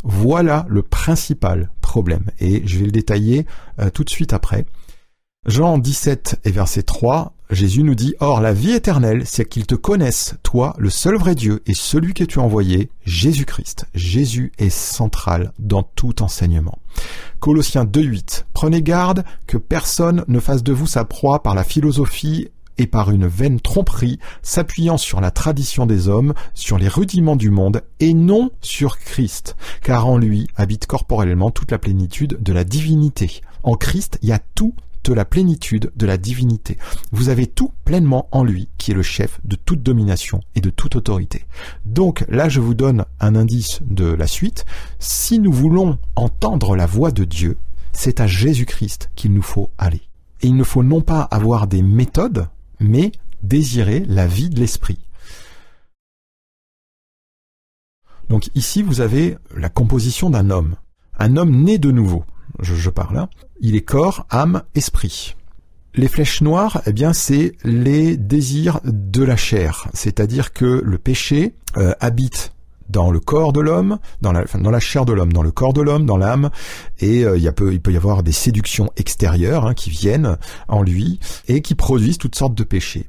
Voilà 0.03 0.65
le 0.69 0.83
principal 0.83 1.69
problème. 1.81 2.25
Et 2.39 2.65
je 2.65 2.79
vais 2.79 2.85
le 2.85 2.91
détailler 2.91 3.45
euh, 3.79 3.89
tout 3.89 4.03
de 4.03 4.09
suite 4.09 4.33
après. 4.33 4.65
Jean 5.45 5.77
17 5.77 6.39
et 6.45 6.51
verset 6.51 6.83
3, 6.83 7.33
Jésus 7.50 7.83
nous 7.83 7.95
dit, 7.95 8.15
Or 8.21 8.39
la 8.39 8.53
vie 8.53 8.71
éternelle, 8.71 9.23
c'est 9.25 9.43
qu'ils 9.43 9.65
te 9.65 9.75
connaissent, 9.75 10.35
toi, 10.41 10.73
le 10.77 10.89
seul 10.89 11.17
vrai 11.17 11.35
Dieu, 11.35 11.62
et 11.65 11.73
celui 11.73 12.13
que 12.13 12.23
tu 12.23 12.39
as 12.39 12.43
envoyé, 12.43 12.89
Jésus-Christ. 13.03 13.85
Jésus 13.93 14.53
est 14.57 14.69
central 14.69 15.51
dans 15.59 15.83
tout 15.83 16.23
enseignement. 16.23 16.77
Colossiens 17.41 17.83
2.8, 17.83 18.45
Prenez 18.53 18.81
garde 18.81 19.25
que 19.45 19.57
personne 19.57 20.23
ne 20.29 20.39
fasse 20.39 20.63
de 20.63 20.71
vous 20.71 20.88
sa 20.88 21.03
proie 21.03 21.43
par 21.43 21.55
la 21.55 21.65
philosophie 21.65 22.47
et 22.77 22.88
par 22.88 23.12
une 23.12 23.27
vaine 23.27 23.59
tromperie, 23.59 24.19
s'appuyant 24.43 24.97
sur 24.97 25.19
la 25.19 25.29
tradition 25.29 25.85
des 25.85 26.07
hommes, 26.07 26.33
sur 26.53 26.77
les 26.77 26.88
rudiments 26.88 27.35
du 27.35 27.50
monde, 27.50 27.83
et 28.00 28.13
non 28.13 28.50
sur 28.62 28.97
Christ, 28.97 29.57
car 29.81 30.07
en 30.07 30.17
lui 30.17 30.47
habite 30.55 30.88
corporellement 30.88 31.51
toute 31.51 31.71
la 31.71 31.79
plénitude 31.79 32.41
de 32.41 32.53
la 32.53 32.63
divinité. 32.63 33.41
En 33.63 33.75
Christ, 33.75 34.19
il 34.21 34.29
y 34.29 34.31
a 34.31 34.39
tout 34.55 34.73
de 35.03 35.13
la 35.13 35.25
plénitude 35.25 35.91
de 35.95 36.05
la 36.05 36.17
divinité. 36.17 36.77
Vous 37.12 37.29
avez 37.29 37.48
tout 37.48 37.72
pleinement 37.86 38.27
en 38.31 38.43
lui, 38.43 38.69
qui 38.77 38.91
est 38.91 38.95
le 38.95 39.03
chef 39.03 39.39
de 39.43 39.55
toute 39.55 39.83
domination 39.83 40.41
et 40.55 40.62
de 40.62 40.69
toute 40.69 40.95
autorité. 40.95 41.45
Donc 41.86 42.25
là, 42.29 42.50
je 42.50 42.60
vous 42.60 42.74
donne 42.74 43.05
un 43.19 43.36
indice 43.36 43.79
de 43.83 44.05
la 44.05 44.27
suite. 44.27 44.65
Si 45.00 45.39
nous 45.39 45.51
voulons 45.51 45.98
entendre 46.15 46.75
la 46.75 46.86
voix 46.86 47.12
de 47.12 47.24
Dieu, 47.24 47.57
c'est 47.91 48.19
à 48.19 48.27
Jésus-Christ 48.27 49.10
qu'il 49.15 49.33
nous 49.33 49.41
faut 49.41 49.69
aller. 49.77 50.01
Et 50.41 50.48
il 50.48 50.55
ne 50.55 50.63
faut 50.63 50.83
non 50.83 51.01
pas 51.01 51.22
avoir 51.22 51.67
des 51.67 51.81
méthodes, 51.81 52.48
mais 52.79 53.12
désirer 53.43 54.03
la 54.07 54.27
vie 54.27 54.50
de 54.50 54.60
l'esprit. 54.60 55.00
Donc 58.29 58.50
ici, 58.55 58.81
vous 58.81 59.01
avez 59.01 59.38
la 59.55 59.69
composition 59.69 60.29
d'un 60.29 60.50
homme. 60.50 60.75
Un 61.19 61.38
homme 61.38 61.63
né 61.63 61.77
de 61.77 61.91
nouveau 61.91 62.25
je, 62.62 62.89
parle. 62.89 63.17
Hein. 63.17 63.29
Il 63.60 63.75
est 63.75 63.81
corps, 63.81 64.25
âme, 64.29 64.63
esprit. 64.75 65.36
Les 65.95 66.07
flèches 66.07 66.41
noires, 66.41 66.81
eh 66.88 66.93
bien, 66.93 67.13
c'est 67.13 67.53
les 67.63 68.17
désirs 68.17 68.79
de 68.83 69.24
la 69.24 69.36
chair. 69.36 69.88
C'est-à-dire 69.93 70.53
que 70.53 70.65
le 70.65 70.98
péché 70.98 71.55
euh, 71.77 71.93
habite 72.00 72.53
dans 72.89 73.12
le 73.12 73.19
corps 73.19 73.53
de 73.53 73.62
l'homme, 73.62 74.00
dans 74.22 74.31
la, 74.31 74.43
dans 74.45 74.72
la 74.72 74.79
chair 74.79 75.05
de 75.05 75.13
l'homme, 75.13 75.33
dans 75.33 75.43
le 75.43 75.51
corps 75.51 75.74
de 75.74 75.81
l'homme, 75.81 76.05
dans 76.05 76.17
l'âme, 76.17 76.50
et 77.00 77.25
euh, 77.25 77.38
il, 77.38 77.51
peut 77.53 77.91
y 77.91 77.98
avoir 77.98 78.24
des 78.24 78.31
séductions 78.31 78.91
extérieures 78.98 79.65
hein, 79.65 79.74
qui 79.74 79.89
viennent 79.89 80.38
en 80.67 80.81
lui 80.81 81.19
et 81.48 81.62
qui 81.62 81.75
produisent 81.75 82.17
toutes 82.17 82.36
sortes 82.36 82.55
de 82.55 82.63
péchés. 82.63 83.07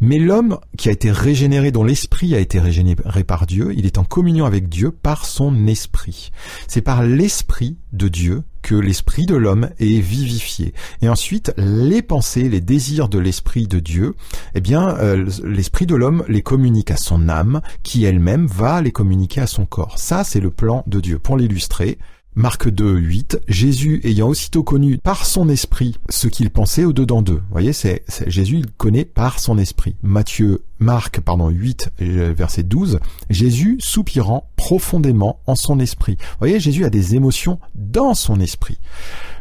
Mais 0.00 0.18
l'homme 0.18 0.58
qui 0.76 0.88
a 0.88 0.92
été 0.92 1.10
régénéré, 1.10 1.70
dont 1.70 1.84
l'esprit 1.84 2.34
a 2.34 2.38
été 2.38 2.58
régénéré 2.58 3.24
par 3.24 3.46
Dieu, 3.46 3.72
il 3.76 3.86
est 3.86 3.98
en 3.98 4.04
communion 4.04 4.44
avec 4.44 4.68
Dieu 4.68 4.90
par 4.90 5.24
son 5.24 5.66
esprit. 5.66 6.32
C'est 6.66 6.82
par 6.82 7.02
l'esprit 7.02 7.76
de 7.92 8.08
Dieu 8.08 8.42
que 8.62 8.74
l'esprit 8.74 9.26
de 9.26 9.34
l'homme 9.34 9.70
est 9.78 10.00
vivifié. 10.00 10.72
Et 11.02 11.08
ensuite, 11.08 11.52
les 11.56 12.00
pensées, 12.00 12.48
les 12.48 12.60
désirs 12.60 13.08
de 13.08 13.18
l'esprit 13.18 13.66
de 13.66 13.80
Dieu, 13.80 14.14
eh 14.54 14.60
bien, 14.60 14.96
euh, 14.98 15.28
l'esprit 15.44 15.86
de 15.86 15.96
l'homme 15.96 16.24
les 16.28 16.42
communique 16.42 16.90
à 16.90 16.96
son 16.96 17.28
âme, 17.28 17.60
qui 17.82 18.04
elle-même 18.04 18.46
va 18.46 18.80
les 18.80 18.92
communiquer 18.92 19.40
à 19.40 19.46
son 19.46 19.66
corps. 19.66 19.98
Ça, 19.98 20.24
c'est 20.24 20.40
le 20.40 20.50
plan 20.50 20.84
de 20.86 21.00
Dieu. 21.00 21.18
Pour 21.18 21.36
l'illustrer, 21.36 21.98
Marc 22.34 22.70
2, 22.70 22.96
8, 22.96 23.40
Jésus 23.46 24.00
ayant 24.04 24.28
aussitôt 24.28 24.62
connu 24.62 24.96
par 24.96 25.26
son 25.26 25.50
esprit 25.50 25.98
ce 26.08 26.28
qu'il 26.28 26.48
pensait 26.48 26.86
au-dedans 26.86 27.20
d'eux. 27.20 27.42
Vous 27.44 27.52
voyez, 27.52 27.74
c'est, 27.74 28.04
Jésus, 28.26 28.56
il 28.56 28.70
connaît 28.70 29.04
par 29.04 29.38
son 29.38 29.58
esprit. 29.58 29.96
Matthieu, 30.02 30.62
Marc, 30.78 31.20
pardon, 31.20 31.50
8, 31.50 31.90
euh, 32.00 32.32
verset 32.34 32.62
12, 32.62 33.00
Jésus 33.28 33.76
soupirant 33.80 34.48
profondément 34.56 35.40
en 35.46 35.56
son 35.56 35.78
esprit. 35.78 36.16
Vous 36.18 36.38
voyez, 36.38 36.58
Jésus 36.58 36.86
a 36.86 36.90
des 36.90 37.14
émotions 37.14 37.58
dans 37.74 38.14
son 38.14 38.40
esprit. 38.40 38.78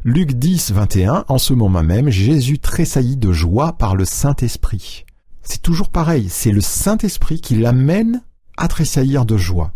Luc 0.04 0.34
10, 0.34 0.74
21, 0.74 1.24
en 1.30 1.38
ce 1.38 1.54
moment 1.54 1.84
même, 1.84 2.10
Jésus 2.10 2.60
tressaillit 2.60 3.16
de 3.16 3.32
joie 3.32 3.72
par 3.72 3.96
le 3.96 4.04
Saint-Esprit. 4.04 5.06
C'est 5.44 5.62
toujours 5.62 5.90
pareil, 5.90 6.28
c'est 6.30 6.52
le 6.52 6.62
Saint-Esprit 6.62 7.40
qui 7.40 7.56
l'amène 7.56 8.22
à 8.58 8.68
tressaillir 8.68 9.26
de 9.26 9.38
joie. 9.38 9.72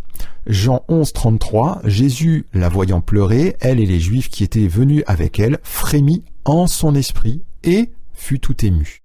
Jean 0.47 0.83
11, 0.87 1.13
33, 1.13 1.81
Jésus, 1.85 2.45
la 2.53 2.69
voyant 2.69 3.01
pleurer, 3.01 3.55
elle 3.59 3.79
et 3.79 3.85
les 3.85 3.99
Juifs 3.99 4.29
qui 4.29 4.43
étaient 4.43 4.67
venus 4.67 5.03
avec 5.07 5.39
elle, 5.39 5.59
frémit 5.63 6.23
en 6.45 6.67
son 6.67 6.95
esprit 6.95 7.41
et 7.63 7.91
fut 8.13 8.39
tout 8.39 8.65
ému. 8.65 9.01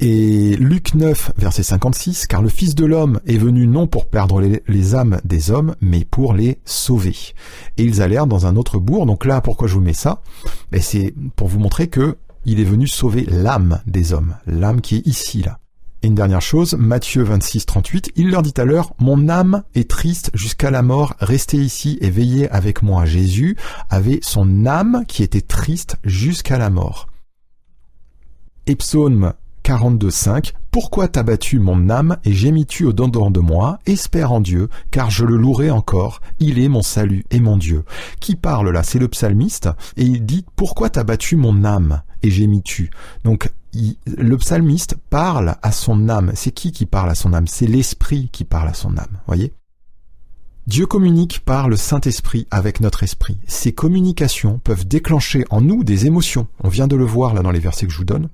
Et 0.00 0.54
Luc 0.56 0.94
9, 0.94 1.32
verset 1.38 1.64
56, 1.64 2.28
car 2.28 2.40
le 2.40 2.48
Fils 2.48 2.76
de 2.76 2.84
l'homme 2.84 3.20
est 3.26 3.36
venu 3.36 3.66
non 3.66 3.88
pour 3.88 4.06
perdre 4.06 4.40
les, 4.40 4.94
âmes 4.94 5.20
des 5.24 5.50
hommes, 5.50 5.74
mais 5.80 6.04
pour 6.04 6.34
les 6.34 6.58
sauver. 6.64 7.16
Et 7.78 7.82
ils 7.82 8.00
allèrent 8.00 8.28
dans 8.28 8.46
un 8.46 8.54
autre 8.54 8.78
bourg. 8.78 9.06
Donc 9.06 9.24
là, 9.24 9.40
pourquoi 9.40 9.66
je 9.66 9.74
vous 9.74 9.80
mets 9.80 9.92
ça? 9.94 10.22
Ben 10.70 10.80
C'est 10.80 11.12
pour 11.34 11.48
vous 11.48 11.58
montrer 11.58 11.88
que 11.88 12.16
il 12.44 12.60
est 12.60 12.64
venu 12.64 12.86
sauver 12.86 13.26
l'âme 13.28 13.80
des 13.86 14.12
hommes, 14.12 14.36
l'âme 14.46 14.80
qui 14.80 14.96
est 14.96 15.06
ici 15.06 15.42
là. 15.42 15.58
Et 16.02 16.06
une 16.06 16.14
dernière 16.14 16.42
chose, 16.42 16.74
Matthieu 16.74 17.24
26, 17.24 17.66
38, 17.66 18.12
il 18.14 18.30
leur 18.30 18.42
dit 18.42 18.54
à 18.56 18.64
l'heure, 18.64 18.92
mon 19.00 19.28
âme 19.28 19.64
est 19.74 19.90
triste 19.90 20.30
jusqu'à 20.32 20.70
la 20.70 20.82
mort, 20.82 21.14
restez 21.18 21.56
ici 21.56 21.98
et 22.00 22.10
veillez 22.10 22.48
avec 22.50 22.82
moi. 22.82 23.04
Jésus 23.04 23.56
avait 23.90 24.20
son 24.22 24.64
âme 24.64 25.04
qui 25.08 25.24
était 25.24 25.40
triste 25.40 25.96
jusqu'à 26.04 26.56
la 26.56 26.70
mort. 26.70 27.08
Et 28.68 28.76
psaume 28.76 29.32
42, 29.64 30.10
5, 30.10 30.52
pourquoi 30.70 31.08
t'as 31.08 31.24
battu 31.24 31.58
mon 31.58 31.90
âme 31.90 32.16
et 32.24 32.32
gémis-tu 32.32 32.84
au 32.84 32.92
dedans 32.92 33.30
de 33.30 33.40
moi? 33.40 33.80
Espère 33.84 34.30
en 34.32 34.40
Dieu, 34.40 34.68
car 34.92 35.10
je 35.10 35.24
le 35.24 35.36
louerai 35.36 35.70
encore. 35.70 36.20
Il 36.38 36.60
est 36.60 36.68
mon 36.68 36.82
salut 36.82 37.24
et 37.30 37.40
mon 37.40 37.56
Dieu. 37.56 37.84
Qui 38.20 38.36
parle 38.36 38.70
là? 38.70 38.82
C'est 38.82 38.98
le 38.98 39.08
psalmiste, 39.08 39.68
et 39.96 40.04
il 40.04 40.24
dit 40.24 40.46
Pourquoi 40.54 40.90
t'as 40.90 41.04
battu 41.04 41.36
mon 41.36 41.64
âme 41.64 42.02
et 42.22 42.30
gémis-tu? 42.30 42.90
Donc 43.24 43.50
le 44.06 44.36
psalmiste 44.36 44.96
parle 45.10 45.56
à 45.62 45.72
son 45.72 46.08
âme. 46.08 46.32
C'est 46.34 46.52
qui 46.52 46.72
qui 46.72 46.86
parle 46.86 47.10
à 47.10 47.14
son 47.14 47.32
âme? 47.32 47.46
C'est 47.46 47.66
l'esprit 47.66 48.28
qui 48.32 48.44
parle 48.44 48.68
à 48.68 48.74
son 48.74 48.96
âme. 48.96 49.18
Voyez? 49.26 49.52
Dieu 50.68 50.84
communique 50.84 51.40
par 51.46 51.66
le 51.66 51.76
Saint-Esprit 51.76 52.46
avec 52.50 52.80
notre 52.80 53.02
esprit. 53.02 53.38
Ces 53.46 53.72
communications 53.72 54.60
peuvent 54.62 54.86
déclencher 54.86 55.46
en 55.48 55.62
nous 55.62 55.82
des 55.82 56.04
émotions. 56.04 56.46
On 56.62 56.68
vient 56.68 56.86
de 56.86 56.94
le 56.94 57.06
voir 57.06 57.32
là 57.32 57.40
dans 57.40 57.50
les 57.50 57.58
versets 57.58 57.86
que 57.86 57.92
je 57.92 57.96
vous 57.96 58.04
donne. 58.04 58.28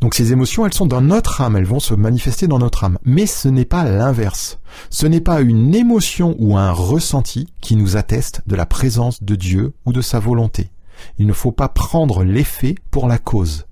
Donc 0.00 0.14
ces 0.14 0.32
émotions, 0.32 0.66
elles 0.66 0.74
sont 0.74 0.86
dans 0.86 1.00
notre 1.00 1.42
âme, 1.42 1.54
elles 1.54 1.64
vont 1.64 1.78
se 1.78 1.94
manifester 1.94 2.48
dans 2.48 2.58
notre 2.58 2.82
âme. 2.82 2.98
Mais 3.04 3.26
ce 3.26 3.46
n'est 3.46 3.64
pas 3.64 3.84
l'inverse. 3.84 4.58
Ce 4.90 5.06
n'est 5.06 5.20
pas 5.20 5.40
une 5.40 5.76
émotion 5.76 6.34
ou 6.40 6.56
un 6.56 6.72
ressenti 6.72 7.46
qui 7.60 7.76
nous 7.76 7.96
atteste 7.96 8.42
de 8.48 8.56
la 8.56 8.66
présence 8.66 9.22
de 9.22 9.36
Dieu 9.36 9.72
ou 9.84 9.92
de 9.92 10.00
sa 10.00 10.18
volonté. 10.18 10.72
Il 11.18 11.28
ne 11.28 11.32
faut 11.32 11.52
pas 11.52 11.68
prendre 11.68 12.24
l'effet 12.24 12.74
pour 12.90 13.06
la 13.06 13.18
cause. 13.18 13.65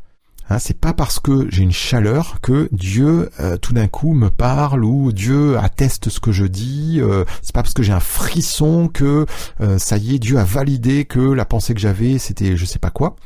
Hein, 0.50 0.58
c'est 0.58 0.78
pas 0.78 0.92
parce 0.92 1.20
que 1.20 1.48
j'ai 1.50 1.62
une 1.62 1.72
chaleur 1.72 2.40
que 2.42 2.68
Dieu 2.70 3.30
euh, 3.40 3.56
tout 3.56 3.72
d'un 3.72 3.88
coup 3.88 4.12
me 4.12 4.28
parle 4.28 4.84
ou 4.84 5.10
Dieu 5.12 5.56
atteste 5.58 6.10
ce 6.10 6.20
que 6.20 6.32
je 6.32 6.44
dis. 6.44 7.00
Euh, 7.00 7.24
c'est 7.40 7.54
pas 7.54 7.62
parce 7.62 7.74
que 7.74 7.82
j'ai 7.82 7.92
un 7.92 8.00
frisson 8.00 8.88
que 8.88 9.24
euh, 9.60 9.78
ça 9.78 9.96
y 9.96 10.14
est, 10.14 10.18
Dieu 10.18 10.38
a 10.38 10.44
validé 10.44 11.06
que 11.06 11.20
la 11.20 11.46
pensée 11.46 11.72
que 11.72 11.80
j'avais 11.80 12.18
c'était 12.18 12.56
je 12.56 12.64
sais 12.66 12.78
pas 12.78 12.90
quoi. 12.90 13.16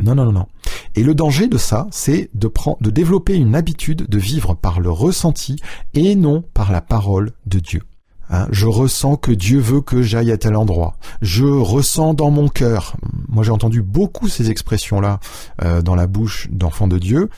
Non, 0.00 0.14
non, 0.14 0.26
non, 0.26 0.32
non. 0.32 0.46
Et 0.94 1.02
le 1.02 1.14
danger 1.14 1.46
de 1.46 1.56
ça, 1.56 1.86
c'est 1.90 2.28
de 2.34 2.48
prendre, 2.48 2.76
de 2.82 2.90
développer 2.90 3.34
une 3.34 3.54
habitude 3.54 4.06
de 4.06 4.18
vivre 4.18 4.54
par 4.54 4.80
le 4.80 4.90
ressenti 4.90 5.56
et 5.94 6.16
non 6.16 6.42
par 6.52 6.70
la 6.70 6.82
parole 6.82 7.32
de 7.46 7.60
Dieu. 7.60 7.82
Hein, 8.30 8.46
je 8.50 8.66
ressens 8.66 9.16
que 9.16 9.32
Dieu 9.32 9.58
veut 9.58 9.80
que 9.80 10.02
j'aille 10.02 10.32
à 10.32 10.38
tel 10.38 10.56
endroit. 10.56 10.96
Je 11.22 11.44
ressens 11.44 12.14
dans 12.14 12.30
mon 12.30 12.48
cœur. 12.48 12.96
Moi, 13.28 13.44
j'ai 13.44 13.52
entendu 13.52 13.82
beaucoup 13.82 14.28
ces 14.28 14.50
expressions-là 14.50 15.20
euh, 15.62 15.82
dans 15.82 15.94
la 15.94 16.06
bouche 16.06 16.48
d'enfants 16.50 16.88
de 16.88 16.98
Dieu. 16.98 17.28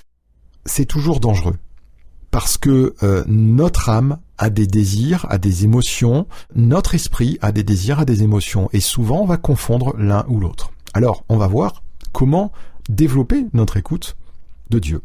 C'est 0.64 0.86
toujours 0.86 1.20
dangereux 1.20 1.56
parce 2.30 2.58
que 2.58 2.94
euh, 3.02 3.24
notre 3.26 3.88
âme 3.88 4.18
a 4.36 4.50
des 4.50 4.66
désirs, 4.66 5.26
a 5.30 5.38
des 5.38 5.64
émotions, 5.64 6.26
notre 6.54 6.94
esprit 6.94 7.38
a 7.40 7.52
des 7.52 7.64
désirs, 7.64 8.00
a 8.00 8.04
des 8.04 8.22
émotions, 8.22 8.68
et 8.72 8.80
souvent 8.80 9.22
on 9.22 9.26
va 9.26 9.36
confondre 9.36 9.94
l'un 9.96 10.24
ou 10.28 10.38
l'autre. 10.38 10.70
Alors, 10.94 11.24
on 11.28 11.36
va 11.36 11.46
voir 11.46 11.82
comment 12.12 12.52
développer 12.88 13.46
notre 13.52 13.76
écoute 13.76 14.16
de 14.70 14.78
Dieu. 14.78 15.02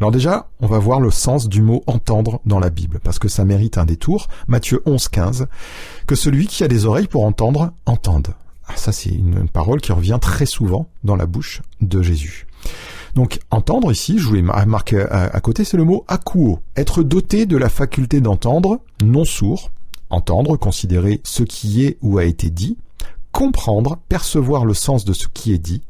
Alors 0.00 0.12
déjà, 0.12 0.48
on 0.60 0.66
va 0.66 0.78
voir 0.78 0.98
le 0.98 1.10
sens 1.10 1.46
du 1.46 1.60
mot 1.60 1.82
entendre 1.86 2.40
dans 2.46 2.58
la 2.58 2.70
Bible, 2.70 3.00
parce 3.04 3.18
que 3.18 3.28
ça 3.28 3.44
mérite 3.44 3.76
un 3.76 3.84
détour. 3.84 4.28
Matthieu 4.48 4.82
11, 4.86 5.08
15, 5.08 5.46
que 6.06 6.14
celui 6.14 6.46
qui 6.46 6.64
a 6.64 6.68
des 6.68 6.86
oreilles 6.86 7.06
pour 7.06 7.26
entendre, 7.26 7.72
entende. 7.84 8.28
Ah, 8.66 8.76
ça, 8.76 8.92
c'est 8.92 9.10
une, 9.10 9.46
parole 9.46 9.82
qui 9.82 9.92
revient 9.92 10.18
très 10.18 10.46
souvent 10.46 10.88
dans 11.04 11.16
la 11.16 11.26
bouche 11.26 11.60
de 11.82 12.00
Jésus. 12.00 12.46
Donc 13.14 13.40
entendre 13.50 13.92
ici, 13.92 14.18
je 14.18 14.26
voulais 14.26 14.40
marquer 14.40 15.04
à, 15.10 15.40
côté, 15.40 15.64
c'est 15.64 15.76
le 15.76 15.84
mot 15.84 16.04
akuo, 16.08 16.60
être 16.76 17.02
doté 17.02 17.44
de 17.44 17.58
la 17.58 17.68
faculté 17.68 18.22
d'entendre, 18.22 18.80
non 19.02 19.26
sourd, 19.26 19.70
entendre, 20.08 20.56
considérer 20.56 21.20
ce 21.24 21.42
qui 21.42 21.84
est 21.84 21.98
ou 22.00 22.18
a 22.18 22.24
été 22.24 22.48
dit, 22.48 22.78
comprendre, 23.32 23.98
percevoir 24.08 24.64
le 24.64 24.74
sens 24.74 25.04
de 25.04 25.12
ce 25.12 25.26
qui 25.28 25.52
est 25.52 25.58
dit, 25.58 25.82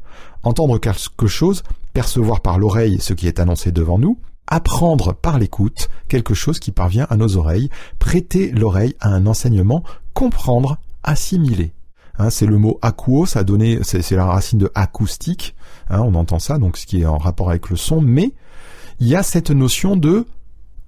entendre 0.43 0.79
quelque 0.79 1.27
chose, 1.27 1.63
percevoir 1.93 2.41
par 2.41 2.59
l'oreille 2.59 2.99
ce 2.99 3.13
qui 3.13 3.27
est 3.27 3.39
annoncé 3.39 3.71
devant 3.71 3.99
nous, 3.99 4.17
apprendre 4.47 5.13
par 5.13 5.39
l'écoute 5.39 5.89
quelque 6.07 6.33
chose 6.33 6.59
qui 6.59 6.71
parvient 6.71 7.07
à 7.09 7.17
nos 7.17 7.37
oreilles, 7.37 7.69
prêter 7.99 8.51
l'oreille 8.51 8.95
à 8.99 9.09
un 9.09 9.25
enseignement, 9.25 9.83
comprendre, 10.13 10.77
assimiler. 11.03 11.73
Hein, 12.17 12.29
c'est 12.29 12.45
le 12.45 12.57
mot 12.57 12.77
akuo, 12.81 13.25
ça 13.25 13.39
a 13.39 13.43
donné, 13.43 13.79
c'est 13.83 14.11
la 14.11 14.25
racine 14.25 14.59
de 14.59 14.71
acoustique. 14.75 15.55
Hein, 15.89 16.01
on 16.01 16.15
entend 16.15 16.39
ça, 16.39 16.57
donc 16.57 16.77
ce 16.77 16.85
qui 16.85 17.01
est 17.01 17.05
en 17.05 17.17
rapport 17.17 17.49
avec 17.49 17.69
le 17.69 17.77
son. 17.77 18.01
Mais 18.01 18.33
il 18.99 19.07
y 19.07 19.15
a 19.15 19.23
cette 19.23 19.51
notion 19.51 19.95
de 19.95 20.25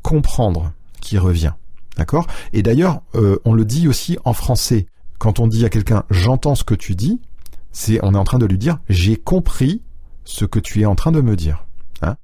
comprendre 0.02 0.74
qui 1.02 1.18
revient. 1.18 1.54
D'accord? 1.98 2.28
Et 2.54 2.63
d'ailleurs, 2.63 3.02
euh, 3.16 3.38
on 3.46 3.54
le 3.54 3.66
dit 3.66 3.88
aussi 3.88 4.18
en 4.26 4.34
français. 4.34 4.88
Quand 5.20 5.39
on 5.39 5.48
dit 5.48 5.63
à 5.63 5.70
quelqu'un 5.70 6.04
j'entends 6.10 6.56
ce 6.56 6.63
que 6.63 6.76
tu 6.76 6.96
dis, 6.96 7.22
c'est 7.72 8.00
on 8.04 8.13
est 8.13 8.18
en 8.18 8.24
train 8.24 8.39
de 8.39 8.46
lui 8.46 8.58
dire 8.58 8.80
j'ai 8.89 9.16
compris 9.16 9.82
ce 10.26 10.46
que 10.46 10.60
tu 10.60 10.82
es 10.82 10.86
en 10.86 10.96
train 10.96 11.12
de 11.12 11.22
me 11.22 11.36
dire. 11.36 11.66
Hein 12.02 12.16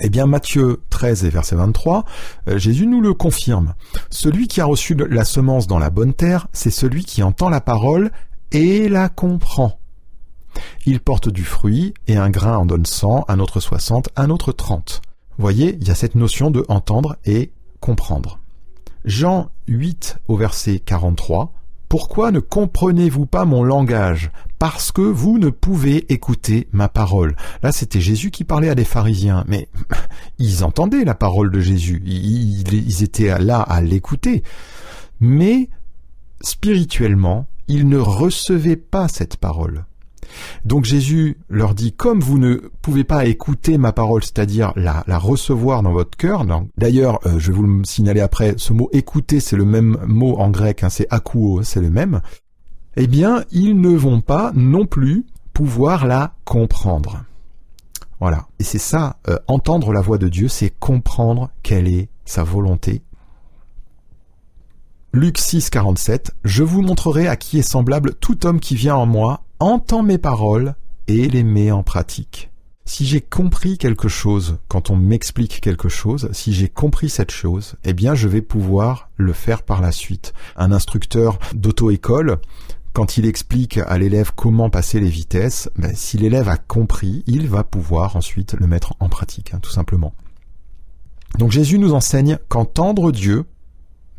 eh 0.00 0.08
bien, 0.08 0.26
Matthieu 0.26 0.80
13 0.90 1.24
et 1.24 1.30
verset 1.30 1.56
23, 1.56 2.04
euh, 2.48 2.58
Jésus 2.58 2.86
nous 2.86 3.00
le 3.00 3.14
confirme. 3.14 3.74
Celui 4.10 4.48
qui 4.48 4.60
a 4.60 4.64
reçu 4.64 4.94
la 4.94 5.24
semence 5.24 5.66
dans 5.66 5.78
la 5.78 5.90
bonne 5.90 6.14
terre, 6.14 6.48
c'est 6.52 6.70
celui 6.70 7.04
qui 7.04 7.22
entend 7.22 7.48
la 7.48 7.60
parole 7.60 8.10
et 8.52 8.88
la 8.88 9.08
comprend. 9.08 9.78
Il 10.86 11.00
porte 11.00 11.28
du 11.28 11.44
fruit, 11.44 11.94
et 12.06 12.16
un 12.16 12.30
grain 12.30 12.56
en 12.58 12.66
donne 12.66 12.86
100, 12.86 13.24
un 13.28 13.38
autre 13.40 13.60
60, 13.60 14.10
un 14.16 14.30
autre 14.30 14.52
30. 14.52 15.02
Voyez, 15.38 15.78
il 15.80 15.88
y 15.88 15.90
a 15.90 15.94
cette 15.94 16.14
notion 16.14 16.50
de 16.50 16.64
entendre 16.68 17.16
et 17.24 17.52
comprendre. 17.80 18.38
Jean 19.04 19.50
8 19.66 20.18
au 20.28 20.36
verset 20.36 20.78
43, 20.78 21.52
Pourquoi 21.88 22.30
ne 22.30 22.40
comprenez-vous 22.40 23.26
pas 23.26 23.44
mon 23.44 23.64
langage? 23.64 24.30
Parce 24.62 24.92
que 24.92 25.02
vous 25.02 25.40
ne 25.40 25.50
pouvez 25.50 26.12
écouter 26.12 26.68
ma 26.70 26.88
parole. 26.88 27.34
Là, 27.64 27.72
c'était 27.72 28.00
Jésus 28.00 28.30
qui 28.30 28.44
parlait 28.44 28.68
à 28.68 28.76
des 28.76 28.84
pharisiens, 28.84 29.42
mais 29.48 29.68
ils 30.38 30.62
entendaient 30.62 31.04
la 31.04 31.16
parole 31.16 31.50
de 31.50 31.58
Jésus, 31.58 32.00
ils 32.06 33.02
étaient 33.02 33.36
là 33.40 33.60
à 33.60 33.80
l'écouter. 33.80 34.44
Mais 35.18 35.68
spirituellement, 36.42 37.48
ils 37.66 37.88
ne 37.88 37.98
recevaient 37.98 38.76
pas 38.76 39.08
cette 39.08 39.36
parole. 39.36 39.84
Donc 40.64 40.84
Jésus 40.84 41.38
leur 41.50 41.74
dit, 41.74 41.92
comme 41.92 42.20
vous 42.20 42.38
ne 42.38 42.54
pouvez 42.82 43.02
pas 43.02 43.24
écouter 43.24 43.78
ma 43.78 43.90
parole, 43.90 44.22
c'est-à-dire 44.22 44.72
la, 44.76 45.02
recevoir 45.18 45.82
dans 45.82 45.92
votre 45.92 46.16
cœur, 46.16 46.46
d'ailleurs, 46.78 47.18
euh, 47.26 47.40
je 47.40 47.50
vais 47.50 47.56
vous 47.56 47.64
le 47.64 47.84
signaler 47.84 48.20
après, 48.20 48.54
ce 48.58 48.72
mot 48.72 48.88
écouter, 48.92 49.40
c'est 49.40 49.56
le 49.56 49.64
même 49.64 49.98
mot 50.06 50.36
en 50.36 50.50
grec, 50.50 50.84
hein, 50.84 50.88
c'est 50.88 51.08
akuo, 51.10 51.64
c'est 51.64 51.80
le 51.80 51.90
même, 51.90 52.20
eh 52.96 53.06
bien, 53.06 53.44
ils 53.50 53.80
ne 53.80 53.90
vont 53.90 54.20
pas 54.20 54.52
non 54.54 54.86
plus 54.86 55.24
pouvoir 55.52 56.06
la 56.06 56.34
comprendre. 56.44 57.24
Voilà. 58.20 58.46
Et 58.58 58.64
c'est 58.64 58.78
ça, 58.78 59.16
euh, 59.28 59.38
entendre 59.48 59.92
la 59.92 60.00
voix 60.00 60.18
de 60.18 60.28
Dieu, 60.28 60.48
c'est 60.48 60.70
comprendre 60.70 61.50
quelle 61.62 61.88
est 61.88 62.08
sa 62.24 62.44
volonté 62.44 63.02
Luc 65.14 65.36
6, 65.36 65.68
47, 65.68 66.32
Je 66.44 66.62
vous 66.62 66.80
montrerai 66.80 67.28
à 67.28 67.36
qui 67.36 67.58
est 67.58 67.62
semblable 67.62 68.14
tout 68.14 68.46
homme 68.46 68.60
qui 68.60 68.76
vient 68.76 68.96
en 68.96 69.04
moi, 69.04 69.42
entend 69.60 70.02
mes 70.02 70.16
paroles 70.16 70.74
et 71.06 71.28
les 71.28 71.42
met 71.42 71.70
en 71.70 71.82
pratique. 71.82 72.50
Si 72.84 73.06
j'ai 73.06 73.20
compris 73.20 73.76
quelque 73.76 74.08
chose, 74.08 74.58
quand 74.68 74.90
on 74.90 74.96
m'explique 74.96 75.60
quelque 75.60 75.88
chose, 75.88 76.28
si 76.32 76.52
j'ai 76.52 76.68
compris 76.68 77.10
cette 77.10 77.30
chose, 77.30 77.74
eh 77.84 77.92
bien 77.92 78.14
je 78.14 78.26
vais 78.26 78.40
pouvoir 78.40 79.10
le 79.16 79.32
faire 79.32 79.62
par 79.62 79.80
la 79.80 79.92
suite. 79.92 80.32
Un 80.56 80.72
instructeur 80.72 81.38
d'auto-école, 81.54 82.38
quand 82.92 83.16
il 83.16 83.26
explique 83.26 83.78
à 83.78 83.98
l'élève 83.98 84.32
comment 84.34 84.70
passer 84.70 85.00
les 85.00 85.08
vitesses, 85.08 85.70
ben, 85.76 85.92
si 85.94 86.18
l'élève 86.18 86.48
a 86.48 86.56
compris, 86.56 87.24
il 87.26 87.48
va 87.48 87.64
pouvoir 87.64 88.16
ensuite 88.16 88.54
le 88.54 88.66
mettre 88.66 88.94
en 89.00 89.08
pratique, 89.08 89.54
hein, 89.54 89.60
tout 89.62 89.70
simplement. 89.70 90.12
Donc 91.38 91.50
Jésus 91.50 91.78
nous 91.78 91.94
enseigne 91.94 92.38
qu'entendre 92.48 93.10
Dieu, 93.10 93.46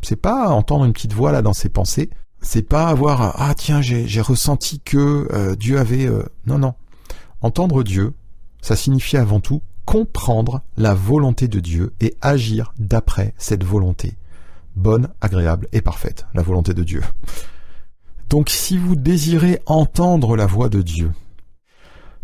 c'est 0.02 0.16
pas 0.16 0.50
entendre 0.50 0.86
une 0.86 0.94
petite 0.94 1.14
voix 1.14 1.32
là 1.32 1.42
dans 1.42 1.54
ses 1.54 1.70
pensées. 1.70 2.10
C'est 2.42 2.68
pas 2.68 2.88
avoir 2.88 3.40
ah 3.40 3.54
tiens 3.56 3.82
j'ai 3.82 4.22
ressenti 4.22 4.82
que 4.82 5.28
euh, 5.32 5.56
Dieu 5.56 5.80
avait 5.80 6.06
euh, 6.06 6.24
non 6.46 6.58
non 6.58 6.74
entendre 7.40 7.84
Dieu 7.84 8.14
ça 8.62 8.76
signifie 8.76 9.16
avant 9.16 9.40
tout 9.40 9.62
comprendre 9.86 10.62
la 10.76 10.94
volonté 10.94 11.48
de 11.48 11.62
Dieu 11.62 11.94
et 12.02 12.18
agir 12.22 12.74
d'après 12.78 13.34
cette 13.38 13.64
volonté 13.64 14.18
bonne 14.76 15.10
agréable 15.22 15.68
et 15.72 15.82
parfaite 15.82 16.26
la 16.34 16.42
volonté 16.42 16.74
de 16.74 16.84
Dieu. 16.84 17.02
Donc 18.34 18.50
si 18.50 18.80
vous 18.80 18.96
désirez 18.96 19.62
entendre 19.68 20.36
la 20.36 20.48
voix 20.48 20.68
de 20.68 20.82
Dieu 20.82 21.12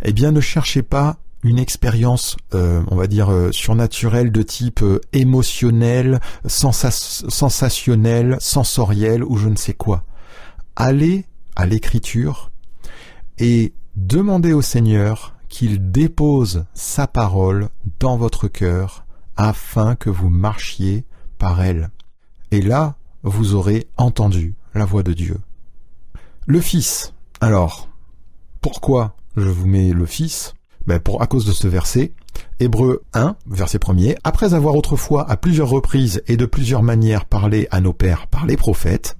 eh 0.02 0.12
bien 0.12 0.32
ne 0.32 0.42
cherchez 0.42 0.82
pas 0.82 1.18
une 1.44 1.60
expérience, 1.60 2.36
euh, 2.56 2.82
on 2.88 2.96
va 2.96 3.06
dire, 3.06 3.32
euh, 3.32 3.52
surnaturelle 3.52 4.32
de 4.32 4.42
type 4.42 4.82
euh, 4.82 5.02
émotionnel, 5.14 6.20
sensationnel, 6.48 8.38
sensoriel 8.40 9.24
ou 9.24 9.38
je 9.38 9.50
ne 9.50 9.56
sais 9.56 9.76
quoi. 9.76 10.04
Allez 10.76 11.26
à 11.56 11.68
l'écriture 11.68 12.50
et 13.38 13.76
demandez 13.96 14.54
au 14.54 14.64
Seigneur 14.64 15.36
qu'il 15.48 15.92
dépose 15.92 16.66
sa 16.74 17.06
parole 17.06 17.70
dans 18.00 18.18
votre 18.18 18.48
cœur 18.48 19.06
afin 19.38 19.94
que 19.94 20.10
vous 20.10 20.30
marchiez 20.30 21.06
par 21.38 21.62
elle. 21.62 21.92
Et 22.50 22.64
là, 22.64 22.96
vous 23.22 23.54
aurez 23.54 23.86
entendu 23.96 24.56
la 24.74 24.86
voix 24.86 25.04
de 25.04 25.14
Dieu. 25.14 25.40
Le 26.52 26.62
Fils. 26.62 27.14
Alors, 27.42 27.90
pourquoi 28.60 29.16
je 29.38 29.48
vous 29.48 29.68
mets 29.68 29.92
le 29.92 30.08
Fils? 30.08 30.56
Ben 30.88 31.00
pour, 31.00 31.22
à 31.22 31.28
cause 31.28 31.46
de 31.46 31.52
ce 31.52 31.68
verset, 31.68 32.12
Hébreu 32.60 33.04
1, 33.14 33.36
verset 33.46 33.78
1er, 33.78 34.18
après 34.24 34.56
avoir 34.56 34.74
autrefois 34.74 35.30
à 35.30 35.38
plusieurs 35.38 35.70
reprises 35.70 36.24
et 36.26 36.38
de 36.38 36.48
plusieurs 36.48 36.82
manières 36.82 37.26
parlé 37.26 37.68
à 37.70 37.82
nos 37.82 37.94
pères 37.94 38.26
par 38.26 38.48
les 38.48 38.58
prophètes, 38.58 39.16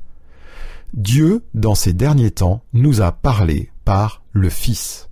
Dieu, 0.96 1.44
dans 1.54 1.76
ces 1.76 1.94
derniers 1.94 2.32
temps, 2.32 2.64
nous 2.74 3.00
a 3.00 3.12
parlé 3.12 3.70
par 3.86 4.24
le 4.32 4.50
Fils. 4.50 5.08